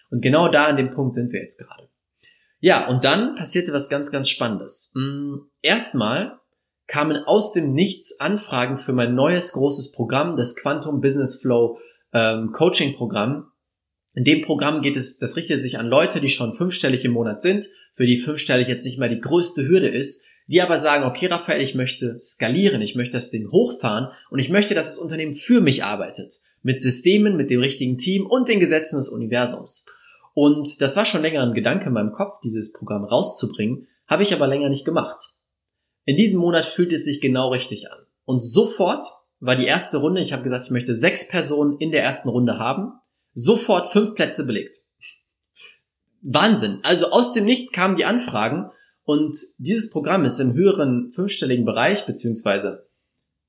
Und 0.10 0.22
genau 0.22 0.50
da 0.50 0.66
an 0.66 0.78
dem 0.78 0.94
Punkt 0.94 1.14
sind 1.14 1.32
wir 1.32 1.42
jetzt 1.42 1.58
gerade. 1.58 1.90
Ja, 2.60 2.88
und 2.88 3.04
dann 3.04 3.36
passierte 3.36 3.74
was 3.74 3.90
ganz, 3.90 4.12
ganz 4.12 4.30
Spannendes. 4.30 4.92
Mm, 4.96 5.36
erstmal 5.62 6.40
kamen 6.94 7.18
aus 7.26 7.54
dem 7.54 7.74
Nichts 7.74 8.20
Anfragen 8.20 8.76
für 8.76 8.94
mein 8.94 9.16
neues 9.16 9.54
großes 9.54 9.94
Programm, 9.94 10.36
das 10.36 10.56
Quantum 10.56 11.02
Business 11.02 11.42
Flow 11.42 11.76
ähm, 12.14 12.52
Coaching 12.52 12.94
Programm, 12.94 13.48
in 14.14 14.26
dem 14.26 14.44
Programm 14.44 14.84
geht 14.84 14.96
es, 14.96 15.18
das 15.18 15.36
richtet 15.36 15.60
sich 15.60 15.80
an 15.80 15.88
Leute, 15.88 16.22
die 16.22 16.30
schon 16.30 16.54
fünfstellig 16.54 17.04
im 17.04 17.14
Monat 17.14 17.42
sind, 17.42 17.68
für 17.94 18.06
die 18.06 18.18
fünfstellig 18.18 18.68
jetzt 18.68 18.86
nicht 18.86 19.00
mehr 19.00 19.10
die 19.10 19.20
größte 19.20 19.68
Hürde 19.68 19.88
ist, 19.88 20.24
die 20.46 20.62
aber 20.62 20.78
sagen, 20.78 21.06
okay, 21.06 21.26
Raphael, 21.26 21.64
ich 21.64 21.74
möchte 21.74 22.16
skalieren, 22.20 22.80
ich 22.82 22.94
möchte 22.94 23.14
das 23.14 23.32
Ding 23.32 23.50
hochfahren 23.50 24.10
und 24.30 24.38
ich 24.38 24.50
möchte, 24.50 24.76
dass 24.76 24.86
das 24.86 25.00
Unternehmen 25.00 25.34
für 25.34 25.62
mich 25.62 25.84
arbeitet. 25.84 26.32
Mit 26.62 26.80
Systemen, 26.80 27.36
mit 27.36 27.50
dem 27.50 27.62
richtigen 27.62 27.98
Team 27.98 28.28
und 28.28 28.50
den 28.50 28.60
Gesetzen 28.60 28.98
des 28.98 29.10
Universums. 29.10 29.88
Und 30.36 30.80
das 30.80 30.96
war 30.96 31.08
schon 31.08 31.24
länger 31.24 31.42
ein 31.42 31.56
Gedanke 31.56 31.88
in 31.88 31.94
meinem 31.94 32.12
Kopf, 32.12 32.40
dieses 32.44 32.72
Programm 32.72 33.04
rauszubringen, 33.04 33.88
habe 34.06 34.22
ich 34.22 34.32
aber 34.32 34.46
länger 34.46 34.70
nicht 34.70 34.86
gemacht. 34.86 35.33
In 36.06 36.18
diesem 36.18 36.40
Monat 36.40 36.66
fühlt 36.66 36.94
es 36.94 37.06
sich 37.06 37.22
genau 37.22 37.50
richtig 37.50 37.92
an. 37.92 38.00
Und 38.26 38.42
sofort 38.42 39.06
war 39.40 39.56
die 39.56 39.66
erste 39.66 39.98
Runde, 39.98 40.22
ich 40.22 40.34
habe 40.34 40.44
gesagt, 40.44 40.66
ich 40.66 40.72
möchte 40.72 40.94
sechs 40.94 41.28
Personen 41.28 41.78
in 41.80 41.92
der 41.92 42.04
ersten 42.04 42.30
Runde 42.30 42.60
haben 42.60 42.94
sofort 43.34 43.88
fünf 43.88 44.16
Plätze 44.16 44.46
belegt. 44.46 44.78
Wahnsinn. 46.22 46.80
Also 46.84 47.08
aus 47.08 47.34
dem 47.34 47.46
Nichts 47.46 47.72
kamen 47.72 47.96
die 47.96 48.06
Anfragen 48.06 48.70
und 49.04 49.36
dieses 49.58 49.90
Programm 49.90 50.24
ist 50.24 50.40
im 50.40 50.54
höheren 50.54 51.10
fünfstelligen 51.12 51.66
Bereich, 51.66 52.06
beziehungsweise 52.06 52.88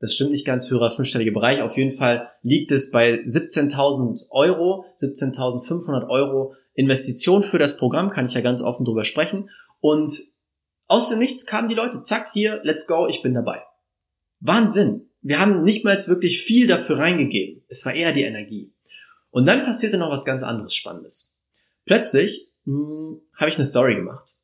das 0.01 0.15
stimmt 0.15 0.33
nicht 0.33 0.45
ganz, 0.45 0.69
höherer 0.71 0.91
fünfstelliger 0.91 1.33
Bereich. 1.33 1.63
Auf 1.63 1.77
jeden 1.77 1.93
Fall 1.93 2.29
liegt 2.43 2.73
es 2.73 2.91
bei 2.91 3.21
17.000 3.21 4.27
Euro, 4.31 4.85
17.500 5.01 6.09
Euro 6.09 6.53
Investition 6.75 7.43
für 7.43 7.59
das 7.59 7.79
Programm, 7.79 8.11
kann 8.11 8.27
ich 8.27 8.35
ja 8.35 8.41
ganz 8.41 8.61
offen 8.61 8.85
drüber 8.85 9.05
sprechen. 9.05 9.49
Und 9.81 10.19
aus 10.87 11.09
dem 11.09 11.19
Nichts 11.19 11.47
kamen 11.47 11.69
die 11.69 11.75
Leute, 11.75 12.03
zack, 12.03 12.31
hier, 12.33 12.61
let's 12.65 12.87
go, 12.87 13.07
ich 13.09 13.23
bin 13.23 13.35
dabei. 13.35 13.63
Wahnsinn. 14.41 15.11
Wir 15.23 15.41
haben 15.41 15.63
nicht 15.63 15.85
mal 15.85 15.97
wirklich 16.07 16.43
viel 16.43 16.67
dafür 16.67 16.99
reingegeben. 16.99 17.65
Es 17.69 17.85
war 17.87 17.95
eher 17.95 18.13
die 18.13 18.25
Energie. 18.25 18.75
Und 19.31 19.47
dann 19.47 19.63
passierte 19.63 19.97
noch 19.97 20.11
was 20.11 20.25
ganz 20.25 20.43
anderes 20.43 20.75
Spannendes. 20.75 21.41
Plötzlich 21.87 22.53
hm, 22.65 23.21
habe 23.35 23.49
ich 23.49 23.57
eine 23.57 23.65
Story 23.65 23.95
gemacht. 23.95 24.37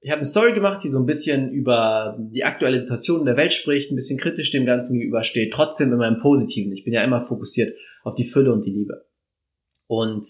Ich 0.00 0.10
habe 0.10 0.20
eine 0.20 0.28
Story 0.28 0.52
gemacht, 0.52 0.82
die 0.84 0.88
so 0.88 1.00
ein 1.00 1.06
bisschen 1.06 1.50
über 1.52 2.16
die 2.18 2.44
aktuelle 2.44 2.78
Situation 2.78 3.20
in 3.20 3.26
der 3.26 3.36
Welt 3.36 3.52
spricht, 3.52 3.90
ein 3.90 3.96
bisschen 3.96 4.18
kritisch 4.18 4.52
dem 4.52 4.64
Ganzen 4.64 4.98
gegenübersteht, 4.98 5.52
trotzdem 5.52 5.92
immer 5.92 6.06
im 6.06 6.18
Positiven. 6.18 6.72
Ich 6.72 6.84
bin 6.84 6.94
ja 6.94 7.02
immer 7.02 7.20
fokussiert 7.20 7.76
auf 8.04 8.14
die 8.14 8.24
Fülle 8.24 8.52
und 8.52 8.64
die 8.64 8.72
Liebe. 8.72 9.08
Und 9.88 10.24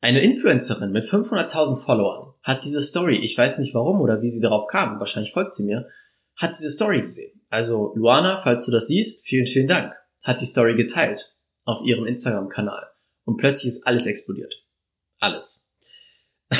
eine 0.00 0.20
Influencerin 0.20 0.90
mit 0.90 1.04
500.000 1.04 1.84
Followern 1.84 2.27
hat 2.42 2.64
diese 2.64 2.80
Story, 2.80 3.16
ich 3.16 3.36
weiß 3.36 3.58
nicht 3.58 3.74
warum 3.74 4.00
oder 4.00 4.22
wie 4.22 4.28
sie 4.28 4.40
darauf 4.40 4.66
kam, 4.66 4.98
wahrscheinlich 4.98 5.32
folgt 5.32 5.54
sie 5.54 5.64
mir, 5.64 5.88
hat 6.36 6.58
diese 6.58 6.70
Story 6.70 7.00
gesehen. 7.00 7.40
Also 7.48 7.92
Luana, 7.94 8.36
falls 8.36 8.66
du 8.66 8.72
das 8.72 8.88
siehst, 8.88 9.26
vielen, 9.26 9.46
vielen 9.46 9.68
Dank, 9.68 9.92
hat 10.22 10.40
die 10.40 10.46
Story 10.46 10.76
geteilt 10.76 11.34
auf 11.64 11.82
ihrem 11.82 12.06
Instagram-Kanal. 12.06 12.90
Und 13.24 13.36
plötzlich 13.36 13.68
ist 13.68 13.86
alles 13.86 14.06
explodiert. 14.06 14.54
Alles. 15.18 15.74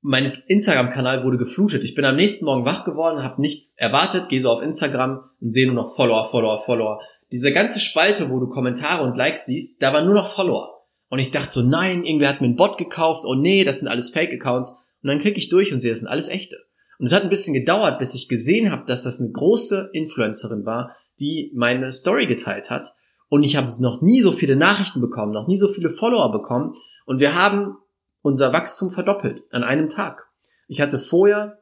mein 0.00 0.32
Instagram-Kanal 0.46 1.22
wurde 1.22 1.38
geflutet. 1.38 1.84
Ich 1.84 1.94
bin 1.94 2.04
am 2.04 2.16
nächsten 2.16 2.44
Morgen 2.44 2.64
wach 2.64 2.84
geworden, 2.84 3.22
habe 3.22 3.40
nichts 3.40 3.76
erwartet, 3.78 4.28
gehe 4.28 4.40
so 4.40 4.50
auf 4.50 4.62
Instagram 4.62 5.30
und 5.40 5.52
sehe 5.52 5.66
nur 5.66 5.76
noch 5.76 5.94
Follower, 5.94 6.24
Follower, 6.24 6.62
Follower. 6.64 7.00
Diese 7.30 7.52
ganze 7.52 7.80
Spalte, 7.80 8.28
wo 8.28 8.38
du 8.40 8.48
Kommentare 8.48 9.04
und 9.04 9.16
Likes 9.16 9.46
siehst, 9.46 9.80
da 9.82 9.92
waren 9.92 10.04
nur 10.04 10.14
noch 10.14 10.26
Follower. 10.26 10.86
Und 11.08 11.18
ich 11.18 11.30
dachte 11.30 11.52
so, 11.52 11.62
nein, 11.62 12.04
irgendwer 12.04 12.28
hat 12.30 12.40
mir 12.40 12.46
einen 12.46 12.56
Bot 12.56 12.78
gekauft, 12.78 13.24
oh 13.26 13.34
nee, 13.34 13.64
das 13.64 13.78
sind 13.78 13.88
alles 13.88 14.10
Fake-Accounts. 14.10 14.81
Und 15.02 15.08
dann 15.08 15.20
klicke 15.20 15.38
ich 15.38 15.48
durch 15.48 15.72
und 15.72 15.80
sehe, 15.80 15.90
das 15.90 16.00
sind 16.00 16.08
alles 16.08 16.28
echte. 16.28 16.56
Und 16.98 17.06
es 17.06 17.12
hat 17.12 17.22
ein 17.22 17.28
bisschen 17.28 17.54
gedauert, 17.54 17.98
bis 17.98 18.14
ich 18.14 18.28
gesehen 18.28 18.70
habe, 18.70 18.84
dass 18.86 19.02
das 19.02 19.20
eine 19.20 19.32
große 19.32 19.90
Influencerin 19.92 20.64
war, 20.64 20.94
die 21.18 21.50
meine 21.54 21.92
Story 21.92 22.26
geteilt 22.26 22.70
hat. 22.70 22.88
Und 23.28 23.42
ich 23.42 23.56
habe 23.56 23.70
noch 23.80 24.02
nie 24.02 24.20
so 24.20 24.30
viele 24.30 24.56
Nachrichten 24.56 25.00
bekommen, 25.00 25.32
noch 25.32 25.48
nie 25.48 25.56
so 25.56 25.68
viele 25.68 25.90
Follower 25.90 26.30
bekommen. 26.30 26.74
Und 27.06 27.18
wir 27.18 27.34
haben 27.34 27.76
unser 28.20 28.52
Wachstum 28.52 28.90
verdoppelt 28.90 29.42
an 29.50 29.64
einem 29.64 29.88
Tag. 29.88 30.28
Ich 30.68 30.80
hatte 30.80 30.98
vorher 30.98 31.58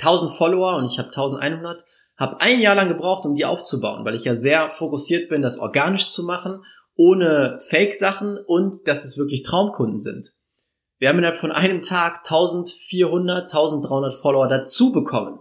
1000 0.00 0.30
Follower 0.30 0.76
und 0.76 0.86
ich 0.86 0.98
habe 0.98 1.08
1100, 1.08 1.84
habe 2.16 2.40
ein 2.40 2.60
Jahr 2.60 2.74
lang 2.74 2.88
gebraucht, 2.88 3.24
um 3.24 3.34
die 3.34 3.44
aufzubauen, 3.44 4.04
weil 4.04 4.14
ich 4.14 4.24
ja 4.24 4.34
sehr 4.34 4.68
fokussiert 4.68 5.28
bin, 5.28 5.42
das 5.42 5.58
organisch 5.58 6.08
zu 6.08 6.24
machen, 6.24 6.62
ohne 6.96 7.58
Fake-Sachen 7.60 8.38
und 8.46 8.86
dass 8.88 9.04
es 9.04 9.18
wirklich 9.18 9.42
Traumkunden 9.42 9.98
sind. 9.98 10.32
Wir 10.98 11.08
haben 11.08 11.18
innerhalb 11.18 11.36
von 11.36 11.52
einem 11.52 11.80
Tag 11.80 12.18
1400, 12.28 13.44
1300 13.44 14.12
Follower 14.12 14.48
dazu 14.48 14.92
bekommen. 14.92 15.38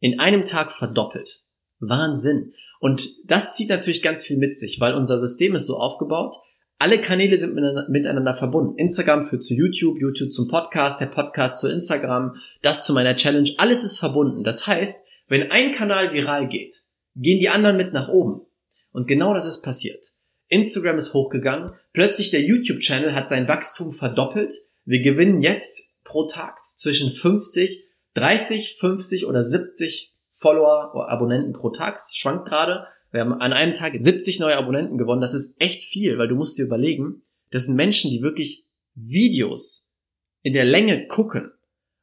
In 0.00 0.18
einem 0.18 0.44
Tag 0.44 0.72
verdoppelt. 0.72 1.44
Wahnsinn. 1.80 2.52
Und 2.78 3.08
das 3.26 3.56
zieht 3.56 3.68
natürlich 3.68 4.02
ganz 4.02 4.22
viel 4.24 4.38
mit 4.38 4.56
sich, 4.56 4.80
weil 4.80 4.94
unser 4.94 5.18
System 5.18 5.54
ist 5.54 5.66
so 5.66 5.76
aufgebaut, 5.76 6.36
alle 6.78 6.98
Kanäle 6.98 7.36
sind 7.36 7.54
miteinander 7.90 8.32
verbunden. 8.32 8.74
Instagram 8.78 9.22
führt 9.22 9.42
zu 9.42 9.52
YouTube, 9.52 10.00
YouTube 10.00 10.32
zum 10.32 10.48
Podcast, 10.48 10.98
der 10.98 11.06
Podcast 11.06 11.60
zu 11.60 11.68
Instagram, 11.68 12.32
das 12.62 12.86
zu 12.86 12.94
meiner 12.94 13.14
Challenge. 13.14 13.50
Alles 13.58 13.84
ist 13.84 13.98
verbunden. 13.98 14.44
Das 14.44 14.66
heißt, 14.66 15.24
wenn 15.28 15.50
ein 15.50 15.72
Kanal 15.72 16.14
viral 16.14 16.48
geht, 16.48 16.74
gehen 17.16 17.38
die 17.38 17.50
anderen 17.50 17.76
mit 17.76 17.92
nach 17.92 18.08
oben. 18.08 18.46
Und 18.92 19.08
genau 19.08 19.34
das 19.34 19.44
ist 19.44 19.60
passiert. 19.60 20.02
Instagram 20.48 20.96
ist 20.96 21.12
hochgegangen. 21.12 21.70
Plötzlich 21.92 22.30
der 22.30 22.40
YouTube-Channel 22.42 23.14
hat 23.14 23.28
sein 23.28 23.46
Wachstum 23.46 23.92
verdoppelt. 23.92 24.54
Wir 24.84 25.00
gewinnen 25.00 25.42
jetzt 25.42 25.94
pro 26.04 26.26
Tag 26.26 26.58
zwischen 26.76 27.10
50, 27.10 27.84
30, 28.14 28.76
50 28.78 29.26
oder 29.26 29.42
70 29.42 30.16
Follower 30.30 30.92
oder 30.94 31.08
Abonnenten 31.08 31.52
pro 31.52 31.70
Tag. 31.70 32.00
schwankt 32.00 32.48
gerade. 32.48 32.86
Wir 33.10 33.20
haben 33.20 33.32
an 33.32 33.52
einem 33.52 33.74
Tag 33.74 33.92
70 33.96 34.40
neue 34.40 34.56
Abonnenten 34.56 34.98
gewonnen. 34.98 35.20
Das 35.20 35.34
ist 35.34 35.60
echt 35.60 35.82
viel, 35.82 36.18
weil 36.18 36.28
du 36.28 36.34
musst 36.34 36.58
dir 36.58 36.64
überlegen, 36.64 37.22
das 37.50 37.64
sind 37.64 37.76
Menschen, 37.76 38.10
die 38.10 38.22
wirklich 38.22 38.66
Videos 38.94 39.96
in 40.42 40.52
der 40.52 40.64
Länge 40.64 41.06
gucken 41.06 41.52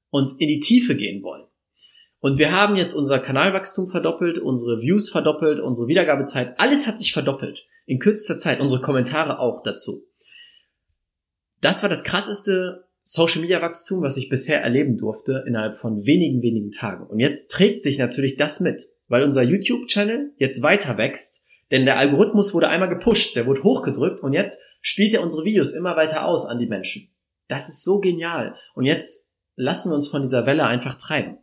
und 0.10 0.40
in 0.40 0.48
die 0.48 0.60
Tiefe 0.60 0.96
gehen 0.96 1.24
wollen. 1.24 1.48
Und 2.20 2.38
wir 2.38 2.52
haben 2.52 2.76
jetzt 2.76 2.94
unser 2.94 3.20
Kanalwachstum 3.20 3.90
verdoppelt, 3.90 4.40
unsere 4.40 4.82
Views 4.82 5.10
verdoppelt, 5.10 5.60
unsere 5.60 5.88
Wiedergabezeit, 5.88 6.60
alles 6.60 6.88
hat 6.88 7.00
sich 7.00 7.14
verdoppelt. 7.14 7.68
In 7.86 8.00
kürzester 8.00 8.40
Zeit, 8.40 8.60
unsere 8.60 8.82
Kommentare 8.82 9.40
auch 9.40 9.64
dazu. 9.64 10.02
Das 11.62 11.82
war 11.82 11.90
das 11.90 12.04
krasseste 12.04 12.86
Social 13.02 13.42
Media 13.42 13.62
Wachstum, 13.62 14.02
was 14.02 14.18
ich 14.18 14.30
bisher 14.30 14.62
erleben 14.62 14.98
durfte, 14.98 15.44
innerhalb 15.48 15.76
von 15.76 16.06
wenigen, 16.06 16.42
wenigen 16.42 16.72
Tagen. 16.72 17.08
Und 17.08 17.20
jetzt 17.20 17.52
trägt 17.52 17.82
sich 17.82 17.98
natürlich 17.98 18.36
das 18.36 18.60
mit 18.60 18.82
weil 19.08 19.24
unser 19.24 19.44
YouTube-Channel 19.44 20.34
jetzt 20.38 20.62
weiter 20.62 20.98
wächst, 20.98 21.46
denn 21.72 21.86
der 21.86 21.98
Algorithmus 21.98 22.54
wurde 22.54 22.70
einmal 22.70 22.90
gepusht, 22.90 23.36
der 23.36 23.46
wurde 23.46 23.64
hochgedrückt 23.64 24.22
und 24.22 24.34
jetzt 24.34 24.80
spielt 24.82 25.14
er 25.14 25.22
unsere 25.22 25.46
Videos 25.46 25.74
immer 25.74 25.96
weiter 25.96 26.26
aus 26.26 26.46
an 26.46 26.60
die 26.60 26.68
Menschen. 26.68 27.14
Das 27.48 27.70
ist 27.70 27.84
so 27.84 28.00
genial. 28.00 28.56
Und 28.74 28.86
jetzt 28.86 29.36
lassen 29.56 29.92
wir 29.92 29.96
uns 29.96 30.08
von 30.08 30.22
dieser 30.22 30.46
Welle 30.46 30.66
einfach 30.66 30.96
treiben. 30.96 31.38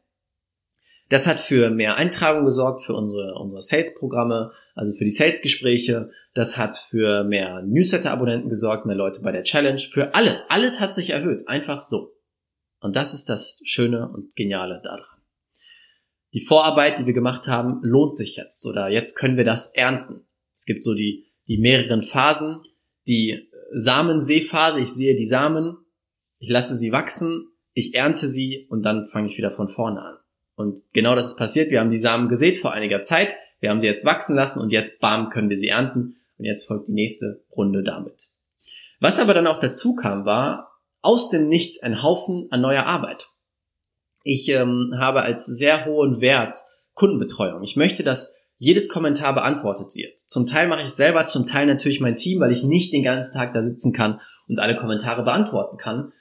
Das 1.11 1.27
hat 1.27 1.39
für 1.39 1.71
mehr 1.71 1.97
Eintragung 1.97 2.45
gesorgt 2.45 2.83
für 2.83 2.95
unsere, 2.95 3.35
unsere 3.35 3.63
Sales-Programme, 3.63 4.51
also 4.75 4.93
für 4.93 5.05
die 5.05 5.11
Sales-Gespräche. 5.11 6.11
Das 6.35 6.57
hat 6.57 6.79
für 6.79 7.25
mehr 7.25 7.63
Newsletter-Abonnenten 7.63 8.49
gesorgt, 8.49 8.87
mehr 8.87 8.97
Leute 8.97 9.21
bei 9.21 9.33
der 9.33 9.45
Challenge. 9.45 9.79
Für 9.79 10.15
alles. 10.15 10.51
Alles 10.51 10.81
hat 10.81 10.95
sich 10.95 11.11
erhöht. 11.11 11.47
Einfach 11.47 11.83
so. 11.83 12.13
Und 12.81 12.97
das 12.97 13.15
ist 13.15 13.29
das 13.29 13.61
Schöne 13.65 14.09
und 14.09 14.35
Geniale 14.35 14.81
daran 14.83 15.07
die 16.35 16.41
Vorarbeit, 16.41 16.99
die 16.99 17.07
wir 17.07 17.13
gemacht 17.13 17.47
haben, 17.47 17.79
lohnt 17.83 18.17
sich 18.17 18.37
jetzt 18.37 18.67
oder 18.67 18.89
jetzt 18.91 19.15
können 19.15 19.37
wir 19.37 19.45
das 19.45 19.73
ernten. 19.75 20.27
Es 20.55 20.67
gibt 20.67 20.83
so 20.83 20.93
die, 20.93 21.33
die 21.47 21.59
mehreren 21.59 22.03
Phasen, 22.03 22.61
die 23.07 23.49
Samenseephase, 23.73 24.81
ich 24.81 24.93
sehe 24.93 25.15
die 25.15 25.27
Samen, 25.27 25.77
ich 26.39 26.51
lasse 26.51 26.77
sie 26.77 26.91
wachsen, 26.91 27.53
ich 27.73 27.95
ernte 27.95 28.27
sie 28.27 28.67
und 28.69 28.85
dann 28.85 29.07
fange 29.07 29.29
ich 29.29 29.39
wieder 29.39 29.51
von 29.51 29.69
vorne 29.69 30.01
an. 30.01 30.17
Und 30.57 30.81
genau 30.93 31.15
das 31.15 31.27
ist 31.27 31.37
passiert. 31.37 31.71
Wir 31.71 31.81
haben 31.81 31.91
die 31.91 31.99
Samen 31.99 32.29
gesät 32.29 32.59
vor 32.59 32.73
einiger 32.73 33.03
Zeit, 33.03 33.35
wir 33.61 33.71
haben 33.71 33.81
sie 33.81 33.87
jetzt 33.87 34.05
wachsen 34.05 34.37
lassen 34.37 34.61
und 34.61 34.71
jetzt, 34.71 35.01
bam, 35.01 35.31
können 35.31 35.49
wir 35.49 35.57
sie 35.57 35.69
ernten 35.69 36.15
und 36.39 36.45
jetzt 36.45 36.67
folgt 36.67 36.89
die 36.89 36.93
nächste 36.93 37.45
Runde 37.57 37.83
damit. 37.83 38.29
Was 39.01 39.19
aber 39.19 39.35
dann 39.35 39.47
auch 39.47 39.59
dazu 39.59 39.95
kam, 39.95 40.25
war 40.25 40.71
aus 41.01 41.31
dem 41.31 41.49
Nichts 41.49 41.83
ein 41.83 42.03
Haufen 42.03 42.49
an 42.51 42.61
neuer 42.61 42.85
Arbeit 42.85 43.29
ich 44.25 44.49
ähm, 44.49 44.95
habe 44.99 45.23
als 45.23 45.47
sehr 45.47 45.85
hohen 45.85 46.21
Wert 46.21 46.57
Kundenbetreuung. 46.95 47.63
Ich 47.63 47.77
möchte, 47.77 48.03
dass 48.03 48.51
jedes 48.57 48.89
Kommentar 48.89 49.35
beantwortet 49.35 49.95
wird. 49.95 50.19
Zum 50.19 50.47
Teil 50.47 50.69
mache 50.69 50.83
ich 50.83 50.91
selber, 50.91 51.27
zum 51.27 51.45
Teil 51.45 51.67
natürlich 51.67 52.01
mein 52.01 52.17
Team, 52.17 52.41
weil 52.41 52.51
ich 52.51 52.65
nicht 52.65 52.93
den 52.93 53.03
ganzen 53.03 53.35
Tag 53.35 53.53
da 53.53 53.63
sitzen 53.63 53.93
kann 53.93 54.21
und 54.49 54.61
alle 54.61 54.77
Kommentare 54.77 55.25
beantworten 55.25 55.77
kann. 55.77 56.13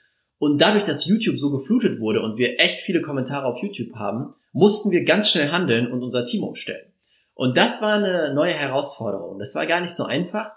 Und 0.44 0.60
dadurch, 0.60 0.84
dass 0.84 1.06
YouTube 1.06 1.38
so 1.38 1.52
geflutet 1.52 2.02
wurde 2.02 2.22
und 2.22 2.38
wir 2.38 2.60
echt 2.60 2.82
viele 2.82 3.02
Kommentare 3.02 3.46
auf 3.46 3.64
YouTube 3.64 3.96
haben, 3.96 4.36
mussten 4.52 4.92
wir 4.92 5.06
ganz 5.06 5.30
schnell 5.30 5.54
handeln 5.54 5.90
und 5.90 6.04
unser 6.04 6.26
Team 6.26 6.44
umstellen. 6.44 6.86
Und 7.34 7.56
das 7.56 7.82
war 7.82 7.94
eine 7.94 8.34
neue 8.34 8.52
Herausforderung. 8.52 9.40
Das 9.40 9.56
war 9.56 9.66
gar 9.68 9.80
nicht 9.80 9.96
so 9.96 10.04
einfach, 10.04 10.52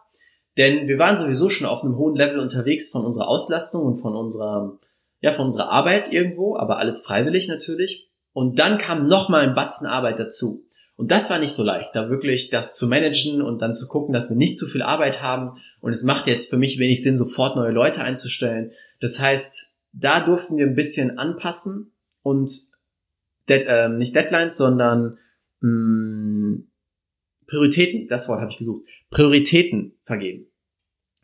denn 0.57 0.89
wir 0.89 0.99
waren 0.99 1.17
sowieso 1.17 1.51
schon 1.51 1.69
auf 1.69 1.85
einem 1.85 1.99
hohen 1.99 2.17
Level 2.17 2.41
unterwegs 2.41 2.89
von 2.89 3.05
unserer 3.05 3.29
Auslastung 3.29 3.87
und 3.87 3.95
von 3.95 4.17
unserer 4.17 4.77
ja, 5.21 5.31
von 5.31 5.45
unserer 5.45 5.71
Arbeit 5.71 6.13
irgendwo, 6.13 6.57
aber 6.57 6.79
alles 6.79 7.03
freiwillig 7.07 7.47
natürlich. 7.47 8.11
Und 8.33 8.59
dann 8.59 8.79
kam 8.79 9.07
nochmal 9.07 9.43
ein 9.43 9.55
Batzen 9.55 9.87
Arbeit 9.87 10.19
dazu. 10.19 10.67
Und 10.97 11.13
das 11.13 11.31
war 11.31 11.39
nicht 11.39 11.55
so 11.55 11.63
leicht, 11.63 11.95
da 11.95 12.11
wirklich 12.11 12.51
das 12.51 12.75
zu 12.75 12.89
managen 12.89 13.41
und 13.41 13.63
dann 13.63 13.77
zu 13.77 13.87
gucken, 13.87 14.13
dass 14.13 14.31
wir 14.31 14.37
nicht 14.37 14.59
zu 14.59 14.67
viel 14.67 14.83
Arbeit 14.83 15.23
haben. 15.23 15.53
Und 15.81 15.93
es 15.93 16.03
macht 16.03 16.27
jetzt 16.27 16.51
für 16.51 16.57
mich 16.57 16.81
wenig 16.81 17.05
Sinn, 17.05 17.17
sofort 17.17 17.55
neue 17.55 17.71
Leute 17.71 18.01
einzustellen. 18.01 18.73
Das 19.01 19.21
heißt, 19.21 19.76
da 19.99 20.21
durften 20.21 20.57
wir 20.57 20.67
ein 20.67 20.75
bisschen 20.75 21.19
anpassen 21.19 21.93
und 22.23 22.51
Dead, 23.49 23.65
äh, 23.67 23.89
nicht 23.89 24.15
Deadlines, 24.15 24.57
sondern 24.57 25.19
mh, 25.61 25.71
mm, 25.71 26.71
Prioritäten, 27.47 28.09
das 28.09 28.29
Wort 28.29 28.41
habe 28.41 28.51
ich 28.51 28.59
gesucht, 28.59 28.87
Prioritäten 29.11 29.99
vergeben 30.03 30.51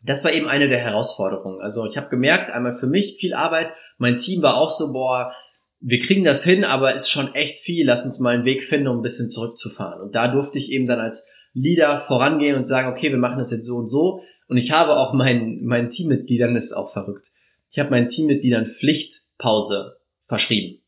das 0.03 0.23
war 0.23 0.33
eben 0.33 0.47
eine 0.47 0.67
der 0.67 0.79
Herausforderungen. 0.79 1.61
Also 1.61 1.85
ich 1.85 1.97
habe 1.97 2.09
gemerkt, 2.09 2.51
einmal 2.51 2.73
für 2.73 2.87
mich 2.87 3.15
viel 3.17 3.33
Arbeit, 3.33 3.71
mein 3.97 4.17
Team 4.17 4.41
war 4.41 4.57
auch 4.57 4.69
so, 4.69 4.91
boah, 4.91 5.31
wir 5.79 5.99
kriegen 5.99 6.23
das 6.23 6.43
hin, 6.43 6.63
aber 6.63 6.93
ist 6.93 7.09
schon 7.09 7.33
echt 7.33 7.59
viel, 7.59 7.85
lass 7.85 8.05
uns 8.05 8.19
mal 8.19 8.33
einen 8.33 8.45
Weg 8.45 8.63
finden, 8.63 8.87
um 8.87 8.99
ein 8.99 9.01
bisschen 9.01 9.29
zurückzufahren. 9.29 10.01
Und 10.01 10.15
da 10.15 10.27
durfte 10.29 10.57
ich 10.57 10.71
eben 10.71 10.87
dann 10.87 10.99
als 10.99 11.49
Leader 11.53 11.97
vorangehen 11.97 12.55
und 12.55 12.65
sagen, 12.65 12.89
okay, 12.89 13.11
wir 13.11 13.17
machen 13.17 13.37
das 13.37 13.51
jetzt 13.51 13.65
so 13.65 13.75
und 13.75 13.87
so. 13.87 14.21
Und 14.47 14.57
ich 14.57 14.71
habe 14.71 14.95
auch 14.95 15.13
meinen, 15.13 15.65
meinen 15.65 15.89
Teammitgliedern, 15.89 16.53
das 16.53 16.65
ist 16.65 16.73
auch 16.73 16.91
verrückt, 16.91 17.27
ich 17.73 17.79
habe 17.79 17.89
meinen 17.89 18.07
Teammitgliedern 18.07 18.67
Pflichtpause 18.67 19.97
verschrieben. 20.27 20.83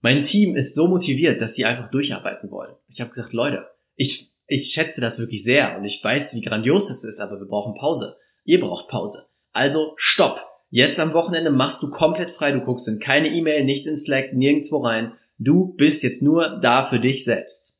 Mein 0.00 0.22
Team 0.22 0.54
ist 0.54 0.76
so 0.76 0.86
motiviert, 0.86 1.42
dass 1.42 1.56
sie 1.56 1.64
einfach 1.64 1.90
durcharbeiten 1.90 2.50
wollen. 2.52 2.72
Ich 2.88 3.00
habe 3.00 3.10
gesagt, 3.10 3.32
Leute, 3.32 3.66
ich, 3.96 4.30
ich 4.46 4.68
schätze 4.68 5.00
das 5.00 5.18
wirklich 5.18 5.42
sehr 5.42 5.76
und 5.76 5.84
ich 5.84 6.02
weiß, 6.02 6.36
wie 6.36 6.40
grandios 6.40 6.86
das 6.86 7.02
ist, 7.02 7.18
aber 7.18 7.40
wir 7.40 7.48
brauchen 7.48 7.74
Pause. 7.74 8.16
Ihr 8.44 8.60
braucht 8.60 8.86
Pause. 8.86 9.26
Also 9.52 9.94
stopp. 9.96 10.38
Jetzt 10.70 11.00
am 11.00 11.14
Wochenende 11.14 11.50
machst 11.50 11.82
du 11.82 11.90
komplett 11.90 12.30
frei. 12.30 12.52
Du 12.52 12.60
guckst 12.60 12.86
in 12.86 13.00
keine 13.00 13.28
E-Mail, 13.28 13.64
nicht 13.64 13.86
in 13.86 13.96
Slack, 13.96 14.32
nirgendwo 14.32 14.78
rein. 14.78 15.14
Du 15.38 15.74
bist 15.74 16.04
jetzt 16.04 16.22
nur 16.22 16.60
da 16.60 16.84
für 16.84 17.00
dich 17.00 17.24
selbst. 17.24 17.79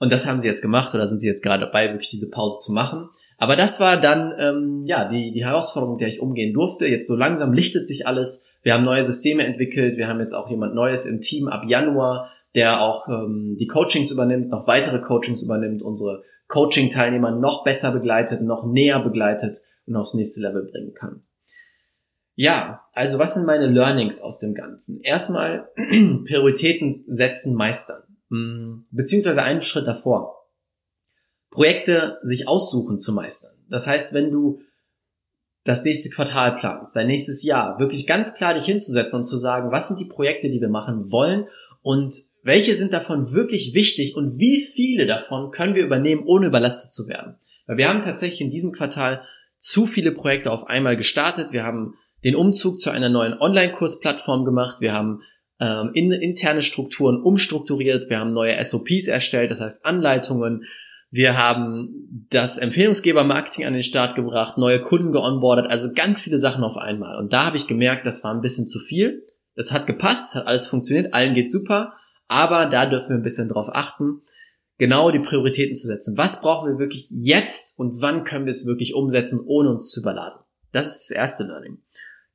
Und 0.00 0.12
das 0.12 0.26
haben 0.26 0.40
sie 0.40 0.46
jetzt 0.46 0.62
gemacht 0.62 0.94
oder 0.94 1.06
sind 1.06 1.20
sie 1.20 1.26
jetzt 1.26 1.42
gerade 1.42 1.64
dabei, 1.64 1.90
wirklich 1.90 2.08
diese 2.08 2.30
Pause 2.30 2.58
zu 2.58 2.72
machen. 2.72 3.08
Aber 3.36 3.56
das 3.56 3.80
war 3.80 4.00
dann 4.00 4.32
ähm, 4.38 4.84
ja 4.86 5.08
die, 5.08 5.32
die 5.32 5.44
Herausforderung, 5.44 5.94
mit 5.96 6.00
der 6.00 6.08
ich 6.08 6.20
umgehen 6.20 6.54
durfte. 6.54 6.86
Jetzt 6.86 7.08
so 7.08 7.16
langsam 7.16 7.52
lichtet 7.52 7.86
sich 7.86 8.06
alles. 8.06 8.58
Wir 8.62 8.74
haben 8.74 8.84
neue 8.84 9.02
Systeme 9.02 9.44
entwickelt. 9.44 9.96
Wir 9.96 10.06
haben 10.06 10.20
jetzt 10.20 10.34
auch 10.34 10.48
jemand 10.48 10.74
Neues 10.74 11.04
im 11.04 11.20
Team 11.20 11.48
ab 11.48 11.64
Januar, 11.66 12.30
der 12.54 12.80
auch 12.80 13.08
ähm, 13.08 13.56
die 13.58 13.66
Coachings 13.66 14.12
übernimmt, 14.12 14.50
noch 14.50 14.68
weitere 14.68 15.00
Coachings 15.00 15.42
übernimmt, 15.42 15.82
unsere 15.82 16.22
Coaching-Teilnehmer 16.46 17.32
noch 17.32 17.64
besser 17.64 17.92
begleitet, 17.92 18.42
noch 18.42 18.64
näher 18.64 19.00
begleitet 19.00 19.58
und 19.86 19.96
aufs 19.96 20.14
nächste 20.14 20.40
Level 20.40 20.64
bringen 20.64 20.94
kann. 20.94 21.22
Ja, 22.34 22.84
also 22.92 23.18
was 23.18 23.34
sind 23.34 23.46
meine 23.46 23.66
Learnings 23.66 24.22
aus 24.22 24.38
dem 24.38 24.54
Ganzen? 24.54 25.00
Erstmal 25.02 25.70
Prioritäten 26.24 27.02
setzen, 27.08 27.56
meistern. 27.56 28.07
Mm, 28.30 28.80
beziehungsweise 28.90 29.42
einen 29.42 29.62
Schritt 29.62 29.86
davor. 29.86 30.46
Projekte 31.50 32.18
sich 32.22 32.46
aussuchen 32.46 32.98
zu 32.98 33.12
meistern. 33.12 33.52
Das 33.68 33.86
heißt, 33.86 34.12
wenn 34.12 34.30
du 34.30 34.60
das 35.64 35.84
nächste 35.84 36.10
Quartal 36.10 36.56
planst, 36.56 36.96
dein 36.96 37.06
nächstes 37.06 37.42
Jahr, 37.42 37.78
wirklich 37.78 38.06
ganz 38.06 38.34
klar 38.34 38.54
dich 38.54 38.64
hinzusetzen 38.64 39.20
und 39.20 39.24
zu 39.24 39.36
sagen, 39.36 39.70
was 39.70 39.88
sind 39.88 40.00
die 40.00 40.06
Projekte, 40.06 40.50
die 40.50 40.60
wir 40.60 40.68
machen 40.68 41.10
wollen 41.10 41.46
und 41.82 42.14
welche 42.42 42.74
sind 42.74 42.92
davon 42.92 43.32
wirklich 43.32 43.74
wichtig 43.74 44.16
und 44.16 44.38
wie 44.38 44.60
viele 44.60 45.06
davon 45.06 45.50
können 45.50 45.74
wir 45.74 45.84
übernehmen, 45.84 46.22
ohne 46.24 46.46
überlastet 46.46 46.92
zu 46.92 47.08
werden. 47.08 47.36
Weil 47.66 47.76
wir 47.76 47.88
haben 47.88 48.02
tatsächlich 48.02 48.40
in 48.40 48.50
diesem 48.50 48.72
Quartal 48.72 49.22
zu 49.58 49.86
viele 49.86 50.12
Projekte 50.12 50.50
auf 50.50 50.68
einmal 50.68 50.96
gestartet. 50.96 51.52
Wir 51.52 51.64
haben 51.64 51.94
den 52.24 52.36
Umzug 52.36 52.80
zu 52.80 52.90
einer 52.90 53.08
neuen 53.08 53.34
Online-Kursplattform 53.38 54.44
gemacht. 54.44 54.80
Wir 54.80 54.92
haben 54.92 55.20
ähm, 55.60 55.90
in, 55.94 56.12
interne 56.12 56.62
Strukturen 56.62 57.22
umstrukturiert. 57.22 58.08
Wir 58.08 58.20
haben 58.20 58.32
neue 58.32 58.62
SOPs 58.62 59.08
erstellt, 59.08 59.50
das 59.50 59.60
heißt 59.60 59.84
Anleitungen. 59.84 60.64
Wir 61.10 61.38
haben 61.38 62.26
das 62.30 62.58
Empfehlungsgeber-Marketing 62.58 63.64
an 63.64 63.72
den 63.72 63.82
Start 63.82 64.14
gebracht, 64.14 64.58
neue 64.58 64.80
Kunden 64.80 65.10
geonboardet, 65.10 65.66
also 65.70 65.92
ganz 65.94 66.20
viele 66.20 66.38
Sachen 66.38 66.62
auf 66.62 66.76
einmal. 66.76 67.16
Und 67.18 67.32
da 67.32 67.46
habe 67.46 67.56
ich 67.56 67.66
gemerkt, 67.66 68.06
das 68.06 68.22
war 68.24 68.34
ein 68.34 68.42
bisschen 68.42 68.66
zu 68.66 68.78
viel. 68.78 69.24
Es 69.54 69.72
hat 69.72 69.86
gepasst, 69.86 70.26
es 70.26 70.34
hat 70.34 70.46
alles 70.46 70.66
funktioniert, 70.66 71.14
allen 71.14 71.34
geht 71.34 71.50
super, 71.50 71.92
aber 72.28 72.66
da 72.66 72.86
dürfen 72.86 73.08
wir 73.08 73.16
ein 73.16 73.22
bisschen 73.22 73.48
drauf 73.48 73.68
achten, 73.72 74.20
genau 74.76 75.10
die 75.10 75.18
Prioritäten 75.18 75.74
zu 75.74 75.88
setzen. 75.88 76.16
Was 76.16 76.42
brauchen 76.42 76.70
wir 76.70 76.78
wirklich 76.78 77.10
jetzt 77.10 77.78
und 77.78 78.00
wann 78.00 78.24
können 78.24 78.44
wir 78.44 78.50
es 78.50 78.66
wirklich 78.66 78.94
umsetzen, 78.94 79.40
ohne 79.44 79.70
uns 79.70 79.90
zu 79.90 80.00
überladen? 80.00 80.38
Das 80.72 80.86
ist 80.86 81.10
das 81.10 81.16
erste 81.16 81.44
Learning. 81.44 81.78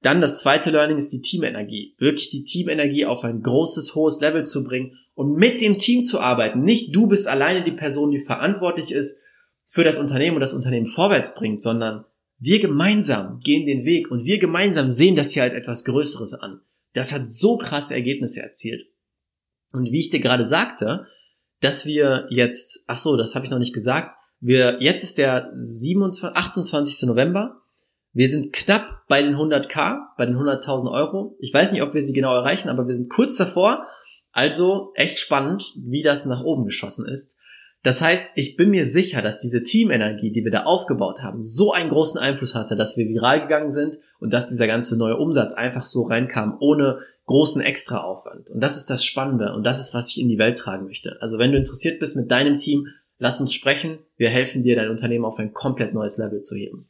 Dann 0.04 0.20
das 0.20 0.40
zweite 0.40 0.70
Learning 0.70 0.98
ist 0.98 1.14
die 1.14 1.22
Teamenergie. 1.22 1.96
Wirklich 1.98 2.30
die 2.30 2.44
Teamenergie 2.44 3.06
auf 3.06 3.24
ein 3.24 3.42
großes, 3.42 3.96
hohes 3.96 4.20
Level 4.20 4.46
zu 4.46 4.66
bringen 4.66 4.92
und 5.16 5.38
mit 5.38 5.62
dem 5.62 5.78
Team 5.78 6.04
zu 6.04 6.20
arbeiten. 6.20 6.62
Nicht 6.62 6.94
du 6.94 7.08
bist 7.08 7.26
alleine 7.28 7.64
die 7.64 7.72
Person, 7.72 8.12
die 8.12 8.20
verantwortlich 8.20 8.92
ist 8.92 9.24
für 9.66 9.86
das 9.86 9.98
Unternehmen 9.98 10.36
und 10.36 10.42
das 10.42 10.54
Unternehmen 10.54 10.86
vorwärts 10.86 11.36
bringt, 11.36 11.62
sondern 11.62 12.04
wir 12.38 12.60
gemeinsam 12.60 13.40
gehen 13.40 13.66
den 13.66 13.86
Weg 13.86 14.12
und 14.12 14.26
wir 14.26 14.40
gemeinsam 14.40 14.92
sehen 14.92 15.16
das 15.16 15.32
hier 15.32 15.44
als 15.44 15.54
etwas 15.54 15.86
Größeres 15.86 16.34
an. 16.34 16.60
Das 16.92 17.14
hat 17.14 17.30
so 17.30 17.58
krasse 17.58 17.94
Ergebnisse 17.94 18.42
erzielt. 18.42 18.86
Und 19.72 19.90
wie 19.90 20.02
ich 20.02 20.10
dir 20.10 20.20
gerade 20.20 20.44
sagte, 20.44 21.06
dass 21.62 21.86
wir 21.86 22.28
jetzt, 22.30 22.84
ach 22.88 22.98
so, 22.98 23.16
das 23.16 23.36
habe 23.36 23.46
ich 23.46 23.52
noch 23.52 23.60
nicht 23.60 23.74
gesagt, 23.74 24.16
wir, 24.42 24.82
jetzt 24.82 25.06
ist 25.06 25.18
der 25.18 25.50
27, 25.56 26.38
28. 26.38 27.08
November 27.08 27.63
wir 28.14 28.28
sind 28.28 28.54
knapp 28.54 29.08
bei 29.08 29.22
den 29.22 29.36
100k, 29.36 30.00
bei 30.18 30.26
den 30.26 30.36
100.000 30.36 30.92
Euro. 30.92 31.36
Ich 31.40 31.54
weiß 31.54 31.72
nicht, 31.72 31.82
ob 31.82 31.94
wir 31.94 32.02
sie 32.02 32.14
genau 32.14 32.34
erreichen, 32.34 32.70
aber 32.70 32.86
wir 32.86 32.94
sind 32.94 33.10
kurz 33.10 33.36
davor. 33.36 33.84
Also 34.32 34.92
echt 34.96 35.18
spannend, 35.18 35.74
wie 35.76 36.04
das 36.04 36.26
nach 36.26 36.44
oben 36.44 36.66
geschossen 36.66 37.08
ist. 37.08 37.38
Das 37.84 38.02
heißt, 38.02 38.32
ich 38.36 38.56
bin 38.56 38.70
mir 38.70 38.86
sicher, 38.86 39.22
dass 39.22 39.42
diese 39.42 39.62
Teamenergie, 39.62 40.32
die 40.32 40.46
wir 40.46 40.52
da 40.52 40.64
aufgebaut 40.64 41.22
haben, 41.22 41.42
so 41.42 41.74
einen 41.74 41.90
großen 41.90 42.20
Einfluss 42.20 42.56
hatte, 42.56 42.78
dass 42.78 42.96
wir 42.96 43.06
viral 43.06 43.42
gegangen 43.42 43.72
sind 43.72 43.98
und 44.20 44.32
dass 44.32 44.48
dieser 44.48 44.68
ganze 44.68 44.98
neue 44.98 45.18
Umsatz 45.18 45.54
einfach 45.54 45.86
so 45.86 46.04
reinkam, 46.04 46.56
ohne 46.62 47.00
großen 47.26 47.62
Extraaufwand. 47.62 48.50
Und 48.50 48.62
das 48.62 48.78
ist 48.78 48.90
das 48.90 49.04
Spannende 49.04 49.54
und 49.54 49.66
das 49.66 49.82
ist, 49.82 49.94
was 49.94 50.10
ich 50.12 50.22
in 50.22 50.30
die 50.30 50.38
Welt 50.38 50.58
tragen 50.58 50.86
möchte. 50.86 51.18
Also 51.20 51.40
wenn 51.40 51.52
du 51.52 51.58
interessiert 51.58 52.00
bist 52.00 52.16
mit 52.16 52.32
deinem 52.32 52.56
Team, 52.56 52.88
lass 53.18 53.42
uns 53.42 53.54
sprechen. 53.54 54.00
Wir 54.16 54.30
helfen 54.30 54.64
dir, 54.64 54.78
dein 54.78 54.90
Unternehmen 54.90 55.26
auf 55.26 55.38
ein 55.40 55.52
komplett 55.52 55.94
neues 55.94 56.18
Level 56.18 56.40
zu 56.40 56.56
heben. 56.56 56.88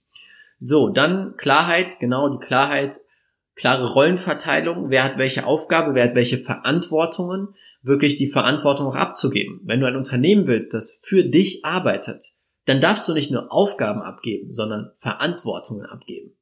So, 0.65 0.87
dann 0.87 1.35
Klarheit, 1.35 1.99
genau 1.99 2.29
die 2.29 2.39
Klarheit, 2.39 2.95
klare 3.53 3.95
Rollenverteilung, 3.95 4.89
wer 4.89 5.03
hat 5.03 5.17
welche 5.17 5.45
Aufgabe, 5.45 5.93
wer 5.93 6.05
hat 6.05 6.15
welche 6.15 6.37
Verantwortungen, 6.37 7.49
wirklich 7.81 8.15
die 8.15 8.27
Verantwortung 8.27 8.87
auch 8.87 8.95
abzugeben. 8.95 9.59
Wenn 9.65 9.81
du 9.81 9.87
ein 9.87 9.97
Unternehmen 9.97 10.47
willst, 10.47 10.73
das 10.73 11.01
für 11.03 11.25
dich 11.25 11.65
arbeitet, 11.65 12.23
dann 12.63 12.79
darfst 12.79 13.05
du 13.09 13.13
nicht 13.13 13.29
nur 13.29 13.51
Aufgaben 13.51 13.99
abgeben, 13.99 14.53
sondern 14.53 14.91
Verantwortungen 14.95 15.85
abgeben. 15.85 16.37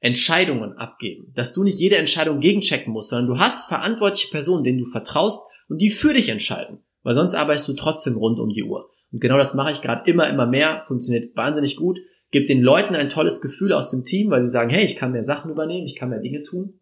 Entscheidungen 0.00 0.72
abgeben, 0.72 1.30
dass 1.34 1.52
du 1.52 1.62
nicht 1.62 1.78
jede 1.78 1.96
Entscheidung 1.96 2.40
gegenchecken 2.40 2.94
musst, 2.94 3.10
sondern 3.10 3.26
du 3.26 3.38
hast 3.38 3.68
verantwortliche 3.68 4.30
Personen, 4.30 4.64
denen 4.64 4.78
du 4.78 4.86
vertraust 4.86 5.66
und 5.68 5.82
die 5.82 5.90
für 5.90 6.14
dich 6.14 6.30
entscheiden, 6.30 6.78
weil 7.02 7.12
sonst 7.12 7.34
arbeitest 7.34 7.68
du 7.68 7.74
trotzdem 7.74 8.16
rund 8.16 8.40
um 8.40 8.48
die 8.48 8.64
Uhr. 8.64 8.88
Und 9.12 9.20
genau 9.20 9.36
das 9.36 9.52
mache 9.52 9.72
ich 9.72 9.82
gerade 9.82 10.10
immer, 10.10 10.30
immer 10.30 10.46
mehr, 10.46 10.80
funktioniert 10.80 11.36
wahnsinnig 11.36 11.76
gut 11.76 11.98
gibt 12.30 12.48
den 12.48 12.60
Leuten 12.60 12.94
ein 12.94 13.08
tolles 13.08 13.40
Gefühl 13.40 13.72
aus 13.72 13.90
dem 13.90 14.04
Team, 14.04 14.30
weil 14.30 14.40
sie 14.40 14.48
sagen, 14.48 14.70
hey, 14.70 14.84
ich 14.84 14.96
kann 14.96 15.12
mehr 15.12 15.22
Sachen 15.22 15.50
übernehmen, 15.50 15.86
ich 15.86 15.96
kann 15.96 16.10
mehr 16.10 16.20
Dinge 16.20 16.42
tun 16.42 16.80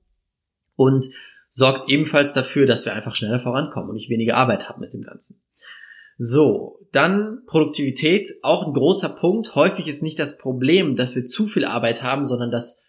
und 0.77 1.07
sorgt 1.49 1.91
ebenfalls 1.91 2.33
dafür, 2.33 2.67
dass 2.67 2.85
wir 2.85 2.95
einfach 2.95 3.15
schneller 3.15 3.39
vorankommen 3.39 3.91
und 3.91 3.97
ich 3.97 4.09
weniger 4.09 4.37
Arbeit 4.37 4.69
habe 4.69 4.81
mit 4.81 4.93
dem 4.93 5.03
Ganzen. 5.03 5.43
So, 6.17 6.79
dann 6.93 7.43
Produktivität, 7.47 8.29
auch 8.43 8.67
ein 8.67 8.73
großer 8.73 9.09
Punkt. 9.09 9.55
Häufig 9.55 9.89
ist 9.89 10.03
nicht 10.03 10.19
das 10.19 10.39
Problem, 10.39 10.95
dass 10.97 11.17
wir 11.17 11.25
zu 11.25 11.47
viel 11.47 11.65
Arbeit 11.65 12.03
haben, 12.03 12.25
sondern 12.25 12.51
dass 12.51 12.85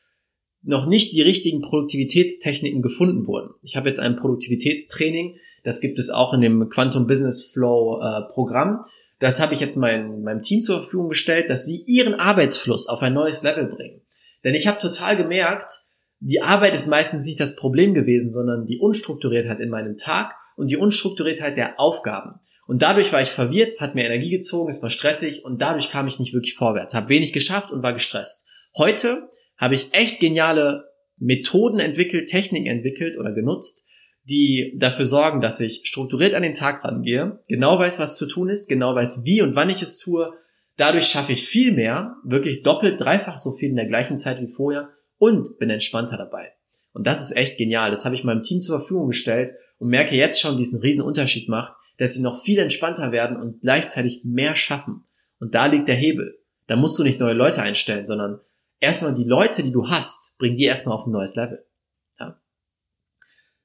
noch 0.61 0.87
nicht 0.87 1.11
die 1.13 1.21
richtigen 1.21 1.61
Produktivitätstechniken 1.61 2.81
gefunden 2.81 3.27
wurden. 3.27 3.51
Ich 3.61 3.75
habe 3.75 3.87
jetzt 3.87 3.99
ein 3.99 4.15
Produktivitätstraining, 4.15 5.37
das 5.63 5.79
gibt 5.79 5.99
es 5.99 6.09
auch 6.09 6.33
in 6.33 6.41
dem 6.41 6.69
Quantum 6.69 7.07
Business 7.07 7.51
Flow 7.51 7.99
äh, 8.01 8.27
Programm. 8.33 8.81
Das 9.19 9.39
habe 9.39 9.53
ich 9.53 9.59
jetzt 9.59 9.77
mein, 9.77 10.21
meinem 10.21 10.41
Team 10.41 10.61
zur 10.61 10.81
Verfügung 10.81 11.09
gestellt, 11.09 11.49
dass 11.49 11.65
sie 11.65 11.83
ihren 11.87 12.13
Arbeitsfluss 12.15 12.87
auf 12.87 13.01
ein 13.01 13.13
neues 13.13 13.43
Level 13.43 13.67
bringen. 13.67 14.01
Denn 14.43 14.55
ich 14.55 14.67
habe 14.67 14.77
total 14.77 15.15
gemerkt, 15.15 15.71
die 16.19 16.41
Arbeit 16.41 16.75
ist 16.75 16.87
meistens 16.87 17.25
nicht 17.25 17.39
das 17.39 17.55
Problem 17.55 17.93
gewesen, 17.93 18.31
sondern 18.31 18.65
die 18.65 18.79
Unstrukturiertheit 18.79 19.59
in 19.59 19.69
meinem 19.69 19.97
Tag 19.97 20.35
und 20.55 20.71
die 20.71 20.77
Unstrukturiertheit 20.77 21.57
der 21.57 21.79
Aufgaben. 21.79 22.39
Und 22.67 22.81
dadurch 22.81 23.13
war 23.13 23.21
ich 23.21 23.29
verwirrt, 23.29 23.69
es 23.69 23.81
hat 23.81 23.95
mir 23.95 24.05
Energie 24.05 24.29
gezogen, 24.29 24.69
es 24.69 24.81
war 24.81 24.89
stressig 24.89 25.45
und 25.45 25.61
dadurch 25.61 25.89
kam 25.89 26.07
ich 26.07 26.19
nicht 26.19 26.33
wirklich 26.33 26.55
vorwärts, 26.55 26.95
habe 26.95 27.09
wenig 27.09 27.31
geschafft 27.31 27.71
und 27.71 27.83
war 27.83 27.93
gestresst. 27.93 28.47
Heute 28.77 29.29
habe 29.57 29.75
ich 29.75 29.93
echt 29.93 30.19
geniale 30.19 30.85
Methoden 31.17 31.79
entwickelt, 31.79 32.27
Techniken 32.27 32.67
entwickelt 32.67 33.17
oder 33.17 33.33
genutzt, 33.33 33.84
die 34.25 34.75
dafür 34.77 35.05
sorgen, 35.05 35.41
dass 35.41 35.59
ich 35.59 35.81
strukturiert 35.85 36.33
an 36.33 36.43
den 36.43 36.53
Tag 36.53 36.83
rangehe, 36.83 37.39
genau 37.47 37.77
weiß, 37.79 37.99
was 37.99 38.17
zu 38.17 38.25
tun 38.25 38.49
ist, 38.49 38.67
genau 38.67 38.95
weiß, 38.95 39.23
wie 39.23 39.41
und 39.41 39.55
wann 39.55 39.69
ich 39.69 39.81
es 39.81 39.99
tue. 39.99 40.33
Dadurch 40.77 41.05
schaffe 41.05 41.31
ich 41.31 41.47
viel 41.47 41.71
mehr, 41.71 42.15
wirklich 42.23 42.63
doppelt, 42.63 42.99
dreifach 42.99 43.37
so 43.37 43.51
viel 43.51 43.69
in 43.69 43.75
der 43.75 43.85
gleichen 43.85 44.17
Zeit 44.17 44.41
wie 44.41 44.47
vorher 44.47 44.89
und 45.17 45.57
bin 45.59 45.69
entspannter 45.69 46.17
dabei. 46.17 46.51
Und 46.91 47.07
das 47.07 47.21
ist 47.21 47.37
echt 47.37 47.57
genial. 47.57 47.91
Das 47.91 48.05
habe 48.05 48.15
ich 48.15 48.23
meinem 48.23 48.41
Team 48.41 48.61
zur 48.61 48.79
Verfügung 48.79 49.07
gestellt 49.07 49.51
und 49.79 49.89
merke 49.89 50.15
jetzt 50.15 50.39
schon, 50.39 50.57
diesen 50.57 50.79
riesen 50.79 51.03
Unterschied 51.03 51.49
macht, 51.49 51.73
dass 51.97 52.13
sie 52.13 52.21
noch 52.21 52.41
viel 52.41 52.57
entspannter 52.59 53.11
werden 53.11 53.37
und 53.37 53.61
gleichzeitig 53.61 54.21
mehr 54.23 54.55
schaffen. 54.55 55.03
Und 55.39 55.55
da 55.55 55.65
liegt 55.65 55.87
der 55.87 55.95
Hebel. 55.95 56.39
Da 56.67 56.75
musst 56.75 56.97
du 56.97 57.03
nicht 57.03 57.19
neue 57.19 57.33
Leute 57.33 57.61
einstellen, 57.61 58.05
sondern 58.05 58.39
erstmal 58.79 59.13
die 59.13 59.23
Leute, 59.23 59.61
die 59.61 59.71
du 59.71 59.89
hast, 59.89 60.37
bring 60.39 60.55
die 60.55 60.63
erstmal 60.63 60.95
auf 60.95 61.05
ein 61.05 61.11
neues 61.11 61.35
Level. 61.35 61.64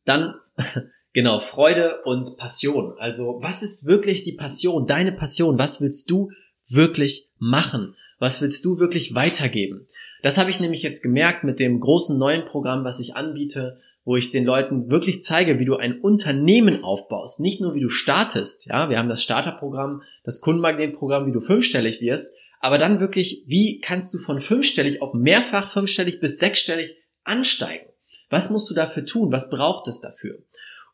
Dann 0.05 0.35
genau, 1.13 1.39
Freude 1.39 2.03
und 2.05 2.37
Passion. 2.37 2.95
Also, 2.99 3.39
was 3.41 3.63
ist 3.63 3.87
wirklich 3.87 4.23
die 4.23 4.33
Passion, 4.33 4.87
deine 4.87 5.13
Passion? 5.13 5.59
Was 5.59 5.81
willst 5.81 6.11
du 6.11 6.31
wirklich 6.69 7.31
machen? 7.39 7.97
Was 8.19 8.41
willst 8.43 8.65
du 8.65 8.79
wirklich 8.79 9.15
weitergeben? 9.15 9.87
Das 10.23 10.39
habe 10.39 10.51
ich 10.51 10.61
nämlich 10.61 10.83
jetzt 10.83 11.03
gemerkt 11.03 11.45
mit 11.45 11.59
dem 11.59 11.81
großen 11.81 12.19
neuen 12.19 12.45
Programm, 12.45 12.85
was 12.85 13.01
ich 13.01 13.17
anbiete, 13.17 13.79
wo 14.05 14.17
ich 14.17 14.31
den 14.31 14.45
Leuten 14.45 14.91
wirklich 14.91 15.23
zeige, 15.23 15.59
wie 15.59 15.65
du 15.65 15.77
ein 15.77 16.01
Unternehmen 16.01 16.85
aufbaust, 16.85 17.41
nicht 17.41 17.61
nur 17.61 17.75
wie 17.75 17.81
du 17.81 17.89
startest. 17.89 18.67
Ja, 18.67 18.91
wir 18.91 18.99
haben 18.99 19.09
das 19.09 19.23
Starterprogramm, 19.23 20.03
das 20.25 20.41
Kundenmagnetprogramm, 20.41 21.27
wie 21.27 21.33
du 21.33 21.41
fünfstellig 21.41 22.01
wirst, 22.01 22.35
aber 22.61 22.79
dann 22.79 23.01
wirklich, 23.01 23.45
wie 23.47 23.81
kannst 23.81 24.13
du 24.13 24.19
von 24.19 24.41
fünfstellig 24.41 25.03
auf 25.03 25.15
mehrfach 25.15 25.69
fünfstellig 25.69 26.21
bis 26.21 26.39
sechsstellig 26.39 26.97
ansteigen? 27.25 27.89
Was 28.31 28.49
musst 28.51 28.71
du 28.71 28.75
dafür 28.75 29.05
tun? 29.05 29.31
Was 29.33 29.51
braucht 29.51 29.87
es 29.88 30.01
dafür? 30.01 30.38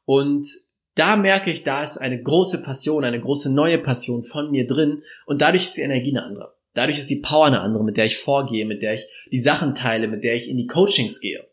Und 0.04 0.46
da 0.96 1.16
merke 1.16 1.50
ich, 1.50 1.62
da 1.62 1.82
ist 1.82 1.98
eine 1.98 2.20
große 2.20 2.62
Passion, 2.62 3.04
eine 3.04 3.20
große 3.20 3.52
neue 3.52 3.78
Passion 3.78 4.22
von 4.22 4.50
mir 4.50 4.66
drin 4.66 5.02
und 5.26 5.42
dadurch 5.42 5.64
ist 5.64 5.76
die 5.76 5.82
Energie 5.82 6.10
eine 6.10 6.24
andere. 6.24 6.56
Dadurch 6.72 6.98
ist 6.98 7.10
die 7.10 7.20
Power 7.20 7.46
eine 7.46 7.60
andere, 7.60 7.84
mit 7.84 7.96
der 7.96 8.06
ich 8.06 8.16
vorgehe, 8.16 8.66
mit 8.66 8.82
der 8.82 8.94
ich 8.94 9.06
die 9.30 9.38
Sachen 9.38 9.74
teile, 9.74 10.08
mit 10.08 10.24
der 10.24 10.34
ich 10.34 10.48
in 10.48 10.56
die 10.56 10.66
Coachings 10.66 11.20
gehe. 11.20 11.46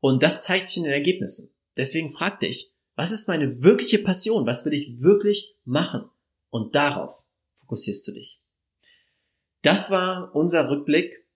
Und 0.00 0.22
das 0.22 0.42
zeigt 0.42 0.68
sich 0.68 0.78
in 0.78 0.84
den 0.84 0.92
Ergebnissen. 0.92 1.56
Deswegen 1.76 2.10
frag 2.10 2.40
dich, 2.40 2.72
was 2.96 3.12
ist 3.12 3.28
meine 3.28 3.62
wirkliche 3.62 3.98
Passion? 3.98 4.46
Was 4.46 4.64
will 4.64 4.72
ich 4.72 5.00
wirklich 5.02 5.56
machen? 5.64 6.04
Und 6.50 6.74
darauf 6.74 7.24
fokussierst 7.54 8.06
du 8.08 8.12
dich. 8.12 8.42
Das 9.62 9.90
war 9.90 10.34
unser 10.34 10.70
Rückblick. 10.70 11.26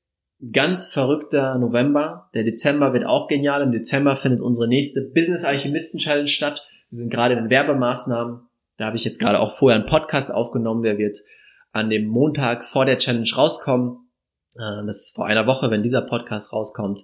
Ganz 0.52 0.86
verrückter 0.86 1.58
November. 1.58 2.28
Der 2.34 2.44
Dezember 2.44 2.92
wird 2.92 3.06
auch 3.06 3.28
genial. 3.28 3.62
Im 3.62 3.72
Dezember 3.72 4.16
findet 4.16 4.40
unsere 4.40 4.68
nächste 4.68 5.10
Business 5.14 5.44
Alchemisten 5.44 5.98
Challenge 5.98 6.26
statt. 6.26 6.66
Wir 6.90 6.98
sind 6.98 7.12
gerade 7.12 7.34
in 7.34 7.50
Werbemaßnahmen. 7.50 8.40
Da 8.76 8.86
habe 8.86 8.96
ich 8.96 9.04
jetzt 9.04 9.20
gerade 9.20 9.38
auch 9.38 9.52
vorher 9.52 9.78
einen 9.78 9.86
Podcast 9.86 10.34
aufgenommen. 10.34 10.82
Der 10.82 10.98
wird 10.98 11.18
an 11.72 11.88
dem 11.88 12.06
Montag 12.06 12.64
vor 12.64 12.84
der 12.84 12.98
Challenge 12.98 13.28
rauskommen. 13.36 14.08
Äh, 14.56 14.86
das 14.86 14.96
ist 14.96 15.16
vor 15.16 15.26
einer 15.26 15.46
Woche, 15.46 15.70
wenn 15.70 15.82
dieser 15.82 16.02
Podcast 16.02 16.52
rauskommt. 16.52 17.02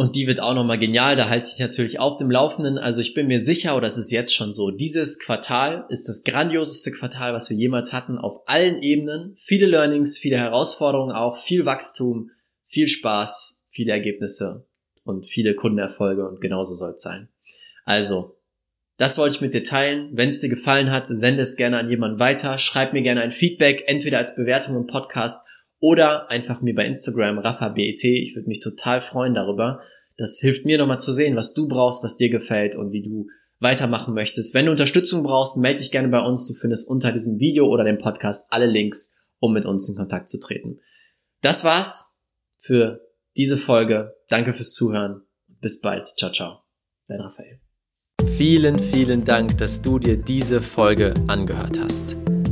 Und 0.00 0.16
die 0.16 0.26
wird 0.26 0.40
auch 0.40 0.54
nochmal 0.54 0.78
genial. 0.78 1.14
Da 1.14 1.28
halte 1.28 1.46
ich 1.52 1.58
natürlich 1.58 1.98
auf 1.98 2.16
dem 2.16 2.30
Laufenden. 2.30 2.78
Also 2.78 3.02
ich 3.02 3.12
bin 3.12 3.26
mir 3.26 3.38
sicher, 3.38 3.76
oder 3.76 3.86
es 3.86 3.98
ist 3.98 4.10
jetzt 4.10 4.34
schon 4.34 4.54
so, 4.54 4.70
dieses 4.70 5.18
Quartal 5.18 5.84
ist 5.90 6.08
das 6.08 6.24
grandioseste 6.24 6.90
Quartal, 6.90 7.34
was 7.34 7.50
wir 7.50 7.58
jemals 7.58 7.92
hatten, 7.92 8.16
auf 8.16 8.48
allen 8.48 8.80
Ebenen. 8.80 9.34
Viele 9.36 9.66
Learnings, 9.66 10.16
viele 10.16 10.38
Herausforderungen 10.38 11.14
auch, 11.14 11.36
viel 11.36 11.66
Wachstum, 11.66 12.30
viel 12.64 12.88
Spaß, 12.88 13.66
viele 13.68 13.92
Ergebnisse 13.92 14.66
und 15.04 15.26
viele 15.26 15.54
Kundenerfolge 15.54 16.26
und 16.26 16.40
genauso 16.40 16.74
soll 16.74 16.92
es 16.92 17.02
sein. 17.02 17.28
Also, 17.84 18.38
das 18.96 19.18
wollte 19.18 19.34
ich 19.34 19.42
mit 19.42 19.52
dir 19.52 19.64
teilen. 19.64 20.12
Wenn 20.14 20.30
es 20.30 20.40
dir 20.40 20.48
gefallen 20.48 20.90
hat, 20.90 21.08
sende 21.08 21.42
es 21.42 21.56
gerne 21.56 21.76
an 21.76 21.90
jemanden 21.90 22.20
weiter. 22.20 22.56
Schreib 22.56 22.94
mir 22.94 23.02
gerne 23.02 23.20
ein 23.20 23.32
Feedback, 23.32 23.84
entweder 23.86 24.16
als 24.16 24.34
Bewertung 24.34 24.76
im 24.76 24.86
Podcast 24.86 25.46
oder 25.80 26.30
einfach 26.30 26.60
mir 26.60 26.74
bei 26.74 26.84
Instagram 26.84 27.38
RaffaBET. 27.38 28.04
Ich 28.04 28.36
würde 28.36 28.48
mich 28.48 28.60
total 28.60 29.00
freuen 29.00 29.34
darüber. 29.34 29.80
Das 30.16 30.38
hilft 30.40 30.66
mir 30.66 30.78
nochmal 30.78 31.00
zu 31.00 31.12
sehen, 31.12 31.36
was 31.36 31.54
du 31.54 31.66
brauchst, 31.66 32.04
was 32.04 32.16
dir 32.16 32.28
gefällt 32.28 32.76
und 32.76 32.92
wie 32.92 33.02
du 33.02 33.26
weitermachen 33.58 34.14
möchtest. 34.14 34.54
Wenn 34.54 34.66
du 34.66 34.72
Unterstützung 34.72 35.22
brauchst, 35.22 35.56
melde 35.56 35.80
dich 35.80 35.90
gerne 35.90 36.08
bei 36.08 36.20
uns. 36.20 36.46
Du 36.46 36.54
findest 36.54 36.88
unter 36.88 37.12
diesem 37.12 37.38
Video 37.38 37.66
oder 37.66 37.84
dem 37.84 37.98
Podcast 37.98 38.46
alle 38.50 38.66
Links, 38.66 39.16
um 39.38 39.52
mit 39.52 39.64
uns 39.64 39.88
in 39.88 39.96
Kontakt 39.96 40.28
zu 40.28 40.38
treten. 40.38 40.80
Das 41.40 41.64
war's 41.64 42.22
für 42.58 43.00
diese 43.36 43.56
Folge. 43.56 44.14
Danke 44.28 44.52
fürs 44.52 44.74
Zuhören. 44.74 45.22
Bis 45.60 45.80
bald. 45.80 46.06
Ciao, 46.06 46.30
ciao. 46.30 46.60
Dein 47.06 47.20
Raphael. 47.20 47.60
Vielen, 48.36 48.78
vielen 48.78 49.24
Dank, 49.24 49.58
dass 49.58 49.80
du 49.80 49.98
dir 49.98 50.16
diese 50.16 50.60
Folge 50.60 51.14
angehört 51.26 51.78
hast. 51.78 52.16